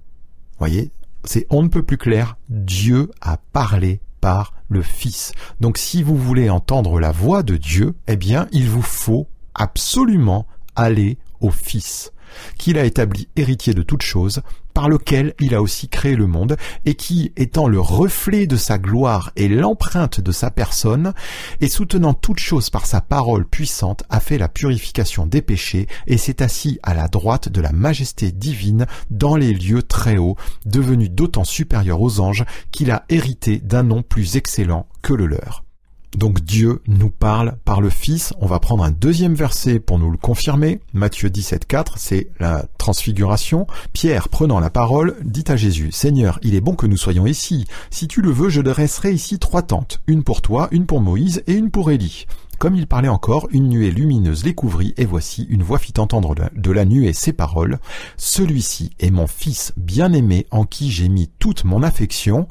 Voyez, 0.58 0.90
c'est 1.24 1.46
on 1.52 1.62
ne 1.62 1.68
peut 1.68 1.84
plus 1.84 2.00
clair, 2.00 2.36
Dieu 2.50 3.12
a 3.22 3.38
parlé 3.38 4.02
par 4.22 4.56
le 4.70 4.82
Fils. 4.82 5.34
Donc 5.62 5.78
si 5.78 6.02
vous 6.02 6.18
voulez 6.18 6.50
entendre 6.50 7.00
la 7.00 7.12
voix 7.12 7.44
de 7.44 7.58
Dieu, 7.58 7.94
eh 8.08 8.18
bien, 8.18 8.48
il 8.52 8.68
vous 8.68 8.82
faut 8.82 9.28
absolument 9.54 10.48
aller 10.76 11.20
au 11.42 11.52
Fils 11.52 12.12
qu'il 12.58 12.78
a 12.78 12.86
établi 12.86 13.28
héritier 13.36 13.74
de 13.74 13.82
toutes 13.82 14.02
choses, 14.02 14.42
par 14.74 14.90
lequel 14.90 15.34
il 15.40 15.56
a 15.56 15.62
aussi 15.62 15.88
créé 15.88 16.16
le 16.16 16.28
monde, 16.28 16.56
et 16.86 16.94
qui, 16.94 17.32
étant 17.36 17.68
le 17.68 17.80
reflet 17.80 18.46
de 18.46 18.56
sa 18.56 18.78
gloire 18.78 19.32
et 19.36 19.48
l'empreinte 19.48 20.22
de 20.22 20.32
sa 20.32 20.52
personne, 20.52 21.14
et 21.62 21.68
soutenant 21.68 22.14
toutes 22.14 22.40
choses 22.40 22.70
par 22.70 22.86
sa 22.86 23.02
parole 23.02 23.48
puissante, 23.48 24.04
a 24.10 24.20
fait 24.20 24.38
la 24.38 24.50
purification 24.50 25.26
des 25.26 25.42
péchés, 25.42 25.88
et 26.06 26.18
s'est 26.18 26.44
assis 26.44 26.80
à 26.84 26.94
la 26.94 27.08
droite 27.08 27.50
de 27.50 27.62
la 27.62 27.72
majesté 27.72 28.32
divine 28.32 28.86
dans 29.10 29.36
les 29.36 29.54
lieux 29.54 29.84
très 29.84 30.18
hauts, 30.18 30.36
devenu 30.66 31.10
d'autant 31.10 31.44
supérieur 31.44 32.02
aux 32.02 32.20
anges 32.20 32.46
qu'il 32.72 32.92
a 32.92 33.06
hérité 33.10 33.58
d'un 33.60 33.84
nom 33.84 34.04
plus 34.04 34.36
excellent 34.36 34.88
que 35.02 35.14
le 35.14 35.26
leur. 35.26 35.67
Donc 36.16 36.42
Dieu 36.42 36.82
nous 36.88 37.10
parle 37.10 37.58
par 37.66 37.82
le 37.82 37.90
Fils. 37.90 38.34
On 38.40 38.48
va 38.48 38.60
prendre 38.60 38.84
un 38.84 38.92
deuxième 38.92 39.36
verset 39.36 39.80
pour 39.80 40.00
nous 40.00 40.10
le 40.10 40.18
confirmer. 40.18 40.80
Matthieu 40.94 41.30
17, 41.30 41.66
4, 41.66 41.98
c'est 41.98 42.30
la 42.40 42.66
transfiguration. 42.78 43.68
Pierre, 43.94 44.30
prenant 44.30 44.60
la 44.60 44.70
parole, 44.70 45.18
dit 45.24 45.44
à 45.48 45.56
Jésus, 45.56 45.92
Seigneur, 45.92 46.40
il 46.42 46.56
est 46.56 46.62
bon 46.62 46.76
que 46.76 46.88
nous 46.88 46.98
soyons 46.98 47.28
ici. 47.28 47.66
Si 47.92 48.08
tu 48.08 48.22
le 48.22 48.32
veux, 48.32 48.50
je 48.50 48.62
dresserai 48.62 49.12
ici 49.12 49.38
trois 49.38 49.62
tentes, 49.62 50.02
une 50.08 50.24
pour 50.24 50.42
toi, 50.42 50.70
une 50.72 50.86
pour 50.86 51.02
Moïse 51.02 51.44
et 51.46 51.54
une 51.54 51.72
pour 51.72 51.92
Élie. 51.92 52.26
Comme 52.58 52.76
il 52.76 52.88
parlait 52.88 53.08
encore, 53.08 53.48
une 53.52 53.70
nuée 53.70 53.92
lumineuse 53.92 54.44
les 54.44 54.56
couvrit, 54.56 54.96
et 54.98 55.06
voici, 55.06 55.46
une 55.50 55.62
voix 55.62 55.78
fit 55.78 55.94
entendre 56.00 56.34
de 56.56 56.72
la 56.72 56.86
nuée 56.86 57.14
ces 57.14 57.34
paroles. 57.34 57.78
Celui-ci 58.18 58.92
est 59.00 59.12
mon 59.12 59.28
fils 59.28 59.74
bien-aimé 59.78 60.48
en 60.50 60.64
qui 60.64 60.90
j'ai 60.90 61.10
mis 61.10 61.30
toute 61.38 61.66
mon 61.66 61.84
affection. 61.84 62.48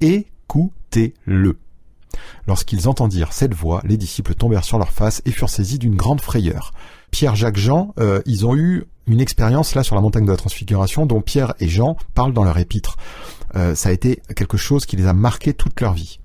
Écoutez-le. 0.00 1.58
Lorsqu'ils 2.46 2.88
entendirent 2.88 3.32
cette 3.32 3.54
voix, 3.54 3.80
les 3.84 3.96
disciples 3.96 4.34
tombèrent 4.34 4.64
sur 4.64 4.78
leur 4.78 4.92
face 4.92 5.22
et 5.24 5.30
furent 5.30 5.50
saisis 5.50 5.78
d'une 5.78 5.96
grande 5.96 6.20
frayeur. 6.20 6.72
Pierre, 7.10 7.36
Jacques, 7.36 7.56
Jean, 7.56 7.94
euh, 7.98 8.20
ils 8.26 8.46
ont 8.46 8.56
eu 8.56 8.84
une 9.06 9.20
expérience 9.20 9.74
là 9.74 9.82
sur 9.82 9.96
la 9.96 10.00
montagne 10.00 10.24
de 10.24 10.30
la 10.30 10.36
transfiguration 10.36 11.06
dont 11.06 11.20
Pierre 11.20 11.54
et 11.58 11.68
Jean 11.68 11.96
parlent 12.14 12.32
dans 12.32 12.44
leur 12.44 12.58
épître. 12.58 12.96
Euh, 13.56 13.74
ça 13.74 13.88
a 13.88 13.92
été 13.92 14.22
quelque 14.36 14.56
chose 14.56 14.86
qui 14.86 14.96
les 14.96 15.06
a 15.06 15.12
marqués 15.12 15.54
toute 15.54 15.80
leur 15.80 15.92
vie. 15.92 16.20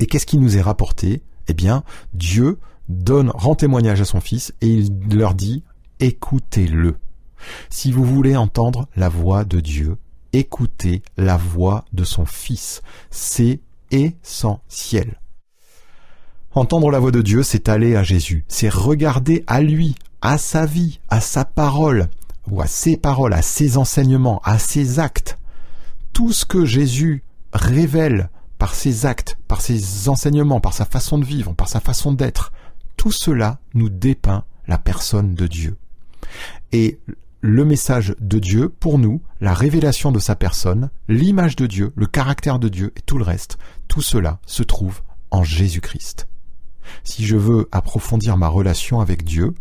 Et 0.00 0.06
qu'est-ce 0.06 0.26
qui 0.26 0.38
nous 0.38 0.56
est 0.56 0.62
rapporté? 0.62 1.22
Eh 1.46 1.54
bien, 1.54 1.84
Dieu 2.14 2.58
donne, 2.88 3.30
rend 3.30 3.54
témoignage 3.54 4.00
à 4.00 4.04
son 4.04 4.20
Fils 4.20 4.52
et 4.60 4.68
il 4.68 5.16
leur 5.16 5.34
dit 5.34 5.62
écoutez-le. 6.00 6.96
Si 7.70 7.92
vous 7.92 8.04
voulez 8.04 8.36
entendre 8.36 8.88
la 8.96 9.08
voix 9.08 9.44
de 9.44 9.60
Dieu, 9.60 9.96
écoutez 10.32 11.02
la 11.16 11.36
voix 11.36 11.84
de 11.92 12.04
son 12.04 12.26
Fils. 12.26 12.82
C'est 13.10 13.60
essentiel. 13.90 15.20
Entendre 16.54 16.90
la 16.90 16.98
voix 16.98 17.10
de 17.10 17.22
Dieu, 17.22 17.42
c'est 17.42 17.68
aller 17.68 17.94
à 17.94 18.02
Jésus, 18.02 18.44
c'est 18.48 18.68
regarder 18.68 19.44
à 19.46 19.60
lui, 19.60 19.94
à 20.22 20.38
sa 20.38 20.66
vie, 20.66 21.00
à 21.08 21.20
sa 21.20 21.44
parole, 21.44 22.08
ou 22.50 22.60
à 22.60 22.66
ses 22.66 22.96
paroles, 22.96 23.34
à 23.34 23.42
ses 23.42 23.76
enseignements, 23.76 24.40
à 24.44 24.58
ses 24.58 24.98
actes. 24.98 25.38
Tout 26.12 26.32
ce 26.32 26.44
que 26.44 26.64
Jésus 26.64 27.22
révèle 27.52 28.30
par 28.58 28.74
ses 28.74 29.06
actes, 29.06 29.38
par 29.46 29.60
ses 29.60 30.08
enseignements, 30.08 30.60
par 30.60 30.72
sa 30.72 30.84
façon 30.84 31.18
de 31.18 31.24
vivre, 31.24 31.54
par 31.54 31.68
sa 31.68 31.80
façon 31.80 32.12
d'être, 32.12 32.52
tout 32.96 33.12
cela 33.12 33.58
nous 33.74 33.88
dépeint 33.88 34.44
la 34.66 34.78
personne 34.78 35.34
de 35.34 35.46
Dieu. 35.46 35.76
Et 36.72 36.98
le 37.40 37.64
message 37.64 38.14
de 38.20 38.38
Dieu 38.38 38.68
pour 38.68 38.98
nous, 38.98 39.22
la 39.40 39.54
révélation 39.54 40.12
de 40.12 40.18
sa 40.18 40.34
personne, 40.34 40.90
l'image 41.08 41.56
de 41.56 41.66
Dieu, 41.66 41.92
le 41.94 42.06
caractère 42.06 42.58
de 42.58 42.68
Dieu 42.68 42.92
et 42.96 43.02
tout 43.02 43.18
le 43.18 43.24
reste, 43.24 43.58
tout 43.86 44.02
cela 44.02 44.40
se 44.46 44.62
trouve 44.62 45.00
en 45.30 45.44
Jésus-Christ. 45.44 46.28
Si 47.04 47.24
je 47.24 47.36
veux 47.36 47.68
approfondir 47.70 48.36
ma 48.36 48.48
relation 48.48 49.00
avec 49.00 49.24
Dieu, 49.24 49.54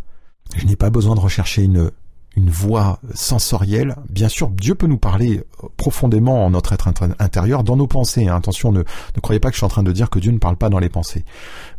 je 0.56 0.66
n'ai 0.66 0.76
pas 0.76 0.90
besoin 0.90 1.16
de 1.16 1.20
rechercher 1.20 1.63
une 1.63 1.92
une 2.38 2.52
voix 2.52 3.00
sensorielle. 3.16 3.96
Bien 4.10 4.30
sûr, 4.30 4.50
Dieu 4.50 4.76
peut 4.76 4.86
nous 4.86 5.00
parler 5.00 5.44
profondément 5.76 6.46
en 6.46 6.52
notre 6.52 6.72
être 6.72 6.88
intérieur, 7.18 7.63
dans 7.63 7.76
nos 7.76 7.88
pensées. 7.88 8.28
Hein. 8.28 8.36
Attention, 8.36 8.72
ne 8.72 8.84
croyez 9.22 9.40
pas 9.40 9.50
que 9.50 9.56
je 9.56 9.60
suis 9.60 9.66
en 9.66 9.70
train 9.70 9.82
de 9.82 9.92
dire 9.92 10.12
que 10.12 10.20
Dieu 10.20 10.32
ne 10.32 10.38
parle 10.38 10.56
pas 10.56 10.70
dans 10.70 10.78
les 10.78 10.88
pensées. 10.88 11.26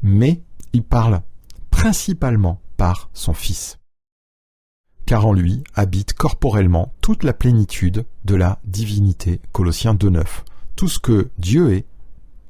Mais 0.02 0.42
il 0.72 0.82
parle 0.82 1.20
principalement 1.70 2.60
par 2.76 3.08
son 3.12 3.34
Fils. 3.34 3.77
Car 5.08 5.24
en 5.24 5.32
lui 5.32 5.64
habite 5.74 6.12
corporellement 6.12 6.92
toute 7.00 7.24
la 7.24 7.32
plénitude 7.32 8.04
de 8.26 8.34
la 8.34 8.60
divinité. 8.64 9.40
Colossiens 9.52 9.94
2.9. 9.94 10.22
Tout 10.76 10.88
ce 10.88 10.98
que 10.98 11.30
Dieu 11.38 11.72
est, 11.72 11.86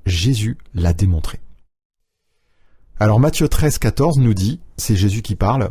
Jésus 0.07 0.59
l'a 0.75 0.93
démontré. 0.93 1.39
Alors 2.99 3.21
Matthieu 3.21 3.49
13, 3.49 3.79
14 3.79 4.19
nous 4.19 4.35
dit, 4.35 4.59
c'est 4.77 4.97
Jésus 4.97 5.23
qui 5.23 5.37
parle, 5.37 5.71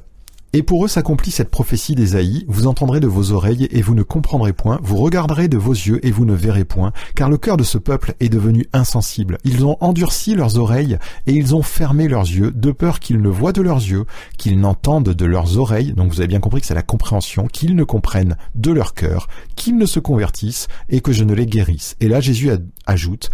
et 0.53 0.63
pour 0.63 0.85
eux 0.85 0.87
s'accomplit 0.87 1.31
cette 1.31 1.49
prophétie 1.49 1.93
d'Ésaïe, 1.93 2.45
vous 2.47 2.67
entendrez 2.67 2.99
de 2.99 3.07
vos 3.07 3.31
oreilles 3.31 3.67
et 3.71 3.81
vous 3.81 3.95
ne 3.95 4.03
comprendrez 4.03 4.53
point, 4.53 4.79
vous 4.81 4.97
regarderez 4.97 5.47
de 5.47 5.57
vos 5.57 5.73
yeux 5.73 6.05
et 6.05 6.11
vous 6.11 6.25
ne 6.25 6.33
verrez 6.33 6.63
point, 6.63 6.93
car 7.15 7.29
le 7.29 7.37
cœur 7.37 7.57
de 7.57 7.63
ce 7.63 7.77
peuple 7.77 8.15
est 8.19 8.29
devenu 8.29 8.65
insensible. 8.71 9.37
Ils 9.43 9.65
ont 9.65 9.77
endurci 9.81 10.35
leurs 10.35 10.57
oreilles 10.57 10.97
et 11.25 11.33
ils 11.33 11.53
ont 11.53 11.63
fermé 11.63 12.07
leurs 12.07 12.23
yeux, 12.23 12.51
de 12.51 12.71
peur 12.71 12.99
qu'ils 12.99 13.21
ne 13.21 13.29
voient 13.29 13.53
de 13.53 13.61
leurs 13.61 13.77
yeux, 13.77 14.05
qu'ils 14.37 14.59
n'entendent 14.59 15.09
de 15.09 15.25
leurs 15.25 15.57
oreilles, 15.57 15.93
donc 15.93 16.11
vous 16.11 16.21
avez 16.21 16.27
bien 16.27 16.39
compris 16.39 16.61
que 16.61 16.67
c'est 16.67 16.73
la 16.73 16.81
compréhension, 16.81 17.47
qu'ils 17.47 17.75
ne 17.75 17.83
comprennent 17.83 18.37
de 18.55 18.71
leur 18.71 18.93
cœur, 18.93 19.27
qu'ils 19.55 19.77
ne 19.77 19.85
se 19.85 19.99
convertissent 19.99 20.67
et 20.89 21.01
que 21.01 21.11
je 21.11 21.23
ne 21.23 21.33
les 21.33 21.45
guérisse. 21.45 21.95
Et 21.99 22.07
là 22.07 22.21
Jésus 22.21 22.49
ajoute, 22.85 23.29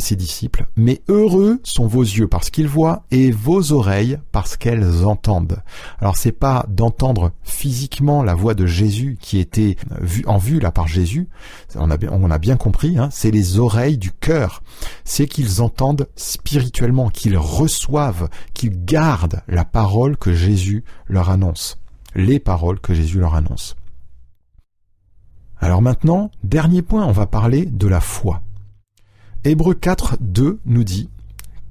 ses 0.00 0.16
disciples, 0.16 0.66
mais 0.76 1.02
heureux 1.08 1.60
sont 1.64 1.86
vos 1.86 2.02
yeux 2.02 2.28
parce 2.28 2.50
qu'ils 2.50 2.68
voient 2.68 3.04
et 3.10 3.30
vos 3.30 3.72
oreilles 3.72 4.18
parce 4.32 4.56
qu'elles 4.56 5.04
entendent. 5.04 5.62
Alors 5.98 6.16
c'est 6.16 6.32
pas 6.32 6.64
d'entendre 6.68 7.32
physiquement 7.42 8.22
la 8.22 8.34
voix 8.34 8.54
de 8.54 8.66
Jésus 8.66 9.18
qui 9.20 9.38
était 9.38 9.76
vue 10.00 10.24
en 10.26 10.38
vue 10.38 10.60
là 10.60 10.72
par 10.72 10.88
Jésus, 10.88 11.28
on 11.74 11.90
a 11.90 11.96
bien, 11.96 12.10
on 12.12 12.30
a 12.30 12.38
bien 12.38 12.56
compris, 12.56 12.98
hein, 12.98 13.08
c'est 13.10 13.30
les 13.30 13.58
oreilles 13.58 13.98
du 13.98 14.12
cœur, 14.12 14.62
c'est 15.04 15.26
qu'ils 15.26 15.62
entendent 15.62 16.08
spirituellement, 16.16 17.10
qu'ils 17.10 17.36
reçoivent, 17.36 18.28
qu'ils 18.54 18.84
gardent 18.84 19.42
la 19.48 19.64
parole 19.64 20.16
que 20.16 20.32
Jésus 20.32 20.84
leur 21.06 21.30
annonce, 21.30 21.78
les 22.14 22.38
paroles 22.38 22.80
que 22.80 22.94
Jésus 22.94 23.18
leur 23.18 23.34
annonce. 23.34 23.76
Alors 25.58 25.80
maintenant, 25.80 26.30
dernier 26.42 26.82
point, 26.82 27.06
on 27.06 27.12
va 27.12 27.26
parler 27.26 27.66
de 27.66 27.86
la 27.86 28.00
foi. 28.00 28.42
Hébreu 29.44 29.74
4, 29.74 30.18
2 30.20 30.60
nous 30.64 30.84
dit 30.84 31.10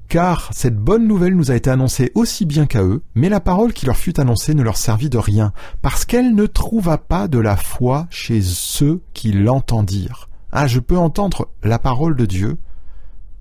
car 0.09 0.49
cette 0.51 0.75
bonne 0.75 1.07
nouvelle 1.07 1.37
nous 1.37 1.51
a 1.51 1.55
été 1.55 1.69
annoncée 1.69 2.11
aussi 2.15 2.45
bien 2.45 2.65
qu'à 2.65 2.83
eux, 2.83 3.01
mais 3.15 3.29
la 3.29 3.39
parole 3.39 3.71
qui 3.71 3.85
leur 3.85 3.95
fut 3.95 4.19
annoncée 4.19 4.53
ne 4.53 4.61
leur 4.61 4.75
servit 4.75 5.09
de 5.09 5.17
rien, 5.17 5.53
parce 5.81 6.03
qu'elle 6.03 6.35
ne 6.35 6.47
trouva 6.47 6.97
pas 6.97 7.29
de 7.29 7.39
la 7.39 7.55
foi 7.55 8.07
chez 8.09 8.41
ceux 8.41 9.01
qui 9.13 9.31
l'entendirent. 9.31 10.27
Ah, 10.51 10.67
je 10.67 10.81
peux 10.81 10.97
entendre 10.97 11.47
la 11.63 11.79
parole 11.79 12.17
de 12.17 12.25
Dieu, 12.25 12.57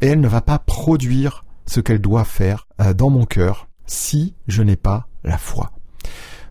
et 0.01 0.07
elle 0.07 0.21
ne 0.21 0.29
va 0.29 0.43
pas 0.43 0.61
produire 0.61 1.45
ce 1.67 1.81
qu'elle 1.81 2.01
doit 2.01 2.23
faire 2.23 2.69
euh, 2.81 2.95
dans 2.95 3.11
mon 3.11 3.25
cœur 3.25 3.67
si 3.87 4.37
je 4.47 4.63
n'ai 4.63 4.77
pas 4.77 5.09
la 5.25 5.39
foi. 5.39 5.73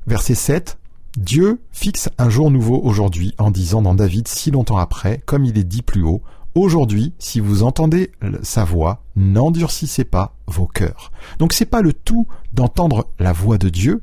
Verset 0.06 0.36
7. 0.36 0.78
Dieu 1.18 1.62
fixe 1.72 2.10
un 2.18 2.30
jour 2.30 2.52
nouveau 2.52 2.80
aujourd'hui 2.84 3.34
en 3.38 3.52
disant 3.52 3.82
dans 3.82 3.96
David 3.96 4.28
si 4.28 4.52
longtemps 4.52 4.78
après, 4.78 5.24
comme 5.26 5.46
il 5.46 5.58
est 5.58 5.64
dit 5.64 5.82
plus 5.82 6.04
haut, 6.04 6.22
Aujourd'hui, 6.56 7.14
si 7.20 7.40
vous 7.40 7.64
entendez 7.64 8.12
sa 8.42 8.64
voix, 8.64 9.04
n'endurcissez 9.16 10.04
pas 10.04 10.36
vos 10.48 10.66
cœurs. 10.66 11.12
Donc 11.38 11.54
c'est 11.54 11.66
pas 11.66 11.82
le 11.82 11.94
tout 11.94 12.28
d'entendre 12.54 13.08
la 13.20 13.34
voix 13.34 13.58
de 13.58 13.70
Dieu, 13.70 14.02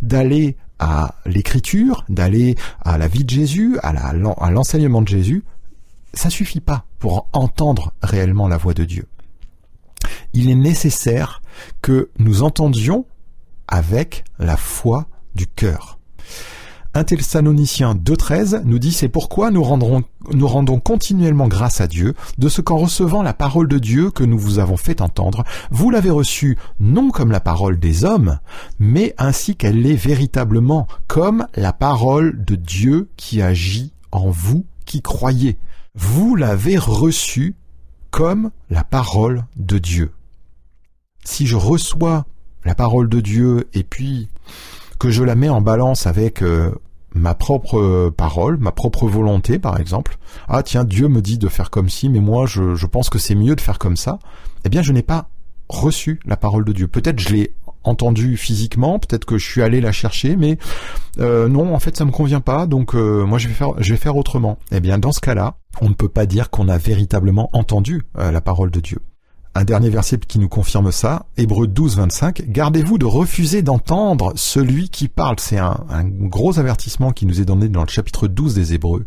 d'aller 0.00 0.56
à 0.78 1.16
l'écriture, 1.26 2.04
d'aller 2.08 2.54
à 2.80 2.96
la 2.96 3.08
vie 3.08 3.24
de 3.24 3.30
Jésus, 3.30 3.78
à 3.82 4.12
l'enseignement 4.50 5.02
de 5.02 5.08
Jésus. 5.08 5.44
Ça 6.14 6.30
suffit 6.30 6.60
pas 6.60 6.86
pour 6.98 7.28
entendre 7.32 7.92
réellement 8.02 8.48
la 8.48 8.56
voix 8.56 8.74
de 8.74 8.84
Dieu. 8.84 9.06
Il 10.32 10.48
est 10.48 10.54
nécessaire 10.54 11.42
que 11.82 12.10
nous 12.18 12.42
entendions 12.42 13.04
avec 13.68 14.24
la 14.38 14.56
foi 14.56 15.06
du 15.34 15.46
cœur. 15.46 15.98
1 16.92 17.04
Thessaloniciens 17.04 17.94
2.13 17.94 18.62
nous 18.64 18.80
dit 18.80 18.92
c'est 18.92 19.08
pourquoi 19.08 19.52
nous, 19.52 19.62
rendrons, 19.62 20.02
nous 20.32 20.48
rendons 20.48 20.80
continuellement 20.80 21.46
grâce 21.46 21.80
à 21.80 21.86
Dieu 21.86 22.14
de 22.36 22.48
ce 22.48 22.60
qu'en 22.60 22.78
recevant 22.78 23.22
la 23.22 23.32
parole 23.32 23.68
de 23.68 23.78
Dieu 23.78 24.10
que 24.10 24.24
nous 24.24 24.38
vous 24.38 24.58
avons 24.58 24.76
fait 24.76 25.00
entendre, 25.00 25.44
vous 25.70 25.90
l'avez 25.90 26.10
reçue 26.10 26.58
non 26.80 27.10
comme 27.10 27.30
la 27.30 27.38
parole 27.38 27.78
des 27.78 28.04
hommes, 28.04 28.40
mais 28.80 29.14
ainsi 29.18 29.54
qu'elle 29.54 29.80
l'est 29.82 29.94
véritablement, 29.94 30.88
comme 31.06 31.46
la 31.54 31.72
parole 31.72 32.44
de 32.44 32.56
Dieu 32.56 33.08
qui 33.16 33.40
agit 33.40 33.92
en 34.10 34.28
vous 34.28 34.66
qui 34.84 35.00
croyez. 35.00 35.58
Vous 35.94 36.34
l'avez 36.34 36.76
reçue 36.76 37.54
comme 38.10 38.50
la 38.68 38.82
parole 38.82 39.44
de 39.56 39.78
Dieu. 39.78 40.10
Si 41.24 41.46
je 41.46 41.54
reçois 41.54 42.26
la 42.64 42.74
parole 42.74 43.08
de 43.08 43.20
Dieu 43.20 43.68
et 43.74 43.84
puis 43.84 44.28
que 45.00 45.10
je 45.10 45.24
la 45.24 45.34
mets 45.34 45.48
en 45.48 45.62
balance 45.62 46.06
avec 46.06 46.42
euh, 46.42 46.70
ma 47.14 47.34
propre 47.34 48.10
parole, 48.10 48.58
ma 48.58 48.70
propre 48.70 49.08
volonté, 49.08 49.58
par 49.58 49.80
exemple. 49.80 50.18
Ah 50.46 50.62
tiens, 50.62 50.84
Dieu 50.84 51.08
me 51.08 51.22
dit 51.22 51.38
de 51.38 51.48
faire 51.48 51.70
comme 51.70 51.88
ci, 51.88 52.08
mais 52.08 52.20
moi 52.20 52.46
je, 52.46 52.86
pense 52.86 53.08
que 53.08 53.18
c'est 53.18 53.34
mieux 53.34 53.56
de 53.56 53.60
faire 53.60 53.78
comme 53.78 53.96
ça. 53.96 54.18
Eh 54.64 54.68
bien, 54.68 54.82
je 54.82 54.92
n'ai 54.92 55.02
pas 55.02 55.30
reçu 55.68 56.20
la 56.26 56.36
parole 56.36 56.64
de 56.64 56.72
Dieu. 56.72 56.86
Peut-être 56.86 57.18
je 57.18 57.30
l'ai 57.30 57.54
entendu 57.82 58.36
physiquement, 58.36 58.98
peut-être 58.98 59.24
que 59.24 59.38
je 59.38 59.50
suis 59.50 59.62
allé 59.62 59.80
la 59.80 59.90
chercher, 59.90 60.36
mais 60.36 60.58
euh, 61.18 61.48
non, 61.48 61.74
en 61.74 61.78
fait, 61.80 61.96
ça 61.96 62.04
me 62.04 62.10
convient 62.10 62.42
pas. 62.42 62.66
Donc 62.66 62.94
euh, 62.94 63.24
moi, 63.24 63.38
je 63.38 63.48
vais 63.48 63.54
faire, 63.54 63.72
je 63.78 63.94
vais 63.94 63.98
faire 63.98 64.16
autrement. 64.16 64.58
Eh 64.70 64.80
bien, 64.80 64.98
dans 64.98 65.12
ce 65.12 65.20
cas-là, 65.20 65.56
on 65.80 65.88
ne 65.88 65.94
peut 65.94 66.10
pas 66.10 66.26
dire 66.26 66.50
qu'on 66.50 66.68
a 66.68 66.76
véritablement 66.76 67.48
entendu 67.54 68.02
la 68.14 68.40
parole 68.42 68.70
de 68.70 68.80
Dieu. 68.80 68.98
Un 69.56 69.64
dernier 69.64 69.90
verset 69.90 70.18
qui 70.18 70.38
nous 70.38 70.48
confirme 70.48 70.92
ça, 70.92 71.26
Hébreu 71.36 71.66
12, 71.66 71.96
25. 71.96 72.42
Gardez-vous 72.50 72.98
de 72.98 73.04
refuser 73.04 73.62
d'entendre 73.62 74.32
celui 74.36 74.88
qui 74.90 75.08
parle. 75.08 75.36
C'est 75.40 75.58
un, 75.58 75.84
un, 75.90 76.04
gros 76.04 76.60
avertissement 76.60 77.10
qui 77.10 77.26
nous 77.26 77.40
est 77.40 77.46
donné 77.46 77.68
dans 77.68 77.82
le 77.82 77.88
chapitre 77.88 78.28
12 78.28 78.54
des 78.54 78.74
Hébreux. 78.74 79.06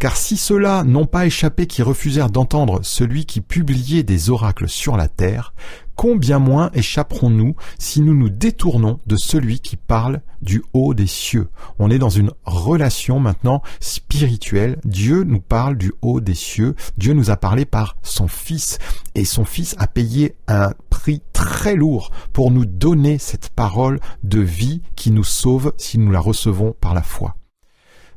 Car 0.00 0.16
si 0.16 0.36
ceux-là 0.36 0.82
n'ont 0.82 1.06
pas 1.06 1.26
échappé 1.26 1.68
qui 1.68 1.82
refusèrent 1.82 2.30
d'entendre 2.30 2.80
celui 2.82 3.24
qui 3.24 3.40
publiait 3.40 4.02
des 4.02 4.30
oracles 4.30 4.68
sur 4.68 4.96
la 4.96 5.06
terre, 5.06 5.54
combien 5.96 6.38
moins 6.38 6.70
échapperons-nous 6.74 7.54
si 7.78 8.00
nous 8.00 8.14
nous 8.14 8.28
détournons 8.28 9.00
de 9.06 9.16
celui 9.16 9.60
qui 9.60 9.76
parle 9.76 10.22
du 10.42 10.62
haut 10.72 10.94
des 10.94 11.06
cieux? 11.06 11.48
On 11.78 11.90
est 11.90 11.98
dans 11.98 12.08
une 12.08 12.30
relation 12.44 13.20
maintenant 13.20 13.62
spirituelle. 13.80 14.78
Dieu 14.84 15.24
nous 15.24 15.40
parle 15.40 15.76
du 15.76 15.92
haut 16.02 16.20
des 16.20 16.34
cieux. 16.34 16.74
Dieu 16.98 17.14
nous 17.14 17.30
a 17.30 17.36
parlé 17.36 17.64
par 17.64 17.96
son 18.02 18.28
Fils. 18.28 18.78
Et 19.14 19.24
son 19.24 19.44
Fils 19.44 19.74
a 19.78 19.86
payé 19.86 20.36
un 20.48 20.72
prix 20.90 21.22
très 21.32 21.74
lourd 21.74 22.10
pour 22.32 22.50
nous 22.50 22.66
donner 22.66 23.18
cette 23.18 23.50
parole 23.50 24.00
de 24.22 24.40
vie 24.40 24.82
qui 24.96 25.10
nous 25.10 25.24
sauve 25.24 25.72
si 25.76 25.98
nous 25.98 26.10
la 26.10 26.20
recevons 26.20 26.74
par 26.80 26.94
la 26.94 27.02
foi. 27.02 27.36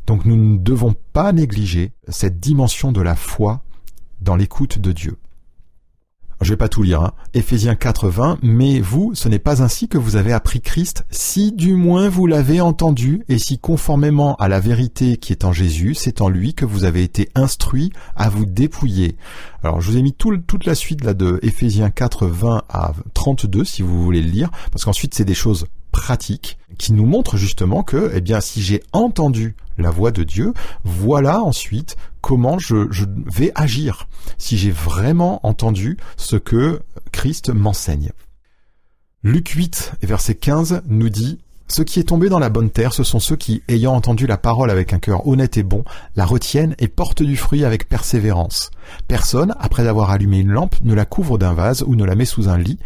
Donc 0.06 0.26
nous 0.26 0.38
ne 0.38 0.58
devons 0.58 0.96
pas 1.14 1.34
négliger 1.34 1.92
cette 2.08 2.40
dimension 2.40 2.92
de 2.92 3.02
la 3.02 3.16
foi 3.16 3.62
dans 4.22 4.36
l'écoute 4.36 4.80
de 4.80 4.92
Dieu. 4.94 5.18
Je 6.42 6.52
vais 6.52 6.58
pas 6.58 6.70
tout 6.70 6.84
lire, 6.84 7.02
hein. 7.02 7.14
Éphésiens 7.34 7.74
4.20, 7.74 8.38
mais 8.44 8.80
vous, 8.80 9.16
ce 9.16 9.28
n'est 9.28 9.40
pas 9.40 9.64
ainsi 9.64 9.88
que 9.88 9.98
vous 9.98 10.18
avez 10.18 10.34
appris 10.34 10.62
Christ, 10.62 11.04
si 11.10 11.52
du 11.52 11.74
moins 11.74 12.10
vous 12.10 12.28
l'avez 12.28 12.62
entendu, 12.62 13.24
et 13.28 13.40
si 13.40 13.58
conformément 13.58 14.36
à 14.36 14.48
la 14.48 14.60
vérité 14.60 15.18
qui 15.18 15.34
est 15.34 15.46
en 15.46 15.52
Jésus, 15.52 15.96
c'est 15.96 16.22
en 16.22 16.30
lui 16.30 16.54
que 16.54 16.66
vous 16.66 16.84
avez 16.84 17.02
été 17.02 17.30
instruits 17.34 17.92
à 18.16 18.30
vous 18.30 18.46
dépouiller. 18.46 19.18
Alors 19.64 19.82
je 19.82 19.90
vous 19.90 19.98
ai 19.98 20.04
mis 20.04 20.14
toute 20.14 20.66
la 20.66 20.76
suite 20.76 21.04
là 21.04 21.16
de 21.16 21.40
Éphésiens 21.42 21.90
4.20 21.90 22.62
à 22.70 22.94
32 23.16 23.66
si 23.66 23.82
vous 23.82 24.04
voulez 24.04 24.22
le 24.22 24.30
lire, 24.30 24.52
parce 24.72 24.86
qu'ensuite 24.86 25.16
c'est 25.16 25.26
des 25.26 25.34
choses 25.34 25.66
pratiques 25.98 26.60
qui 26.78 26.94
nous 26.94 27.08
montrent 27.08 27.38
justement 27.38 27.82
que, 27.82 28.12
eh 28.14 28.22
bien, 28.22 28.40
si 28.40 28.62
j'ai 28.62 28.84
entendu 28.94 29.56
la 29.80 29.90
voix 29.90 30.12
de 30.12 30.24
Dieu, 30.24 30.54
voilà 30.84 31.42
ensuite 31.42 31.98
comment 32.22 32.60
je, 32.60 32.88
je 32.92 33.06
vais 33.26 33.52
agir, 33.56 34.08
si 34.38 34.60
j'ai 34.60 34.70
vraiment 34.70 35.46
entendu 35.46 35.98
ce 36.16 36.36
que 36.36 36.84
Christ 37.12 37.50
m'enseigne. 37.50 38.12
Luc 39.24 39.50
8, 39.50 39.94
verset 40.04 40.36
15 40.36 40.84
nous 40.88 41.10
dit 41.10 41.40
Ce 41.70 41.82
qui 41.82 42.00
est 42.00 42.04
tombé 42.04 42.30
dans 42.30 42.40
la 42.40 42.48
bonne 42.48 42.70
terre, 42.70 42.94
ce 42.94 43.04
sont 43.04 43.20
ceux 43.20 43.36
qui, 43.36 43.62
ayant 43.68 43.94
entendu 43.94 44.26
la 44.26 44.38
parole 44.38 44.72
avec 44.72 44.94
un 44.94 45.00
cœur 45.00 45.28
honnête 45.28 45.58
et 45.58 45.64
bon, 45.64 45.84
la 46.16 46.26
retiennent 46.26 46.76
et 46.80 46.88
portent 46.88 47.24
du 47.24 47.36
fruit 47.36 47.66
avec 47.66 47.90
persévérance. 47.90 48.72
Personne, 49.10 49.54
après 49.60 49.86
avoir 49.86 50.10
allumé 50.12 50.40
une 50.40 50.52
lampe, 50.52 50.78
ne 50.84 50.94
la 50.94 51.04
couvre 51.04 51.38
d'un 51.38 51.54
vase 51.54 51.84
ou 51.86 51.98
ne 51.98 52.06
la 52.06 52.16
met 52.16 52.24
sous 52.24 52.48
un 52.48 52.58
lit, 52.58 52.80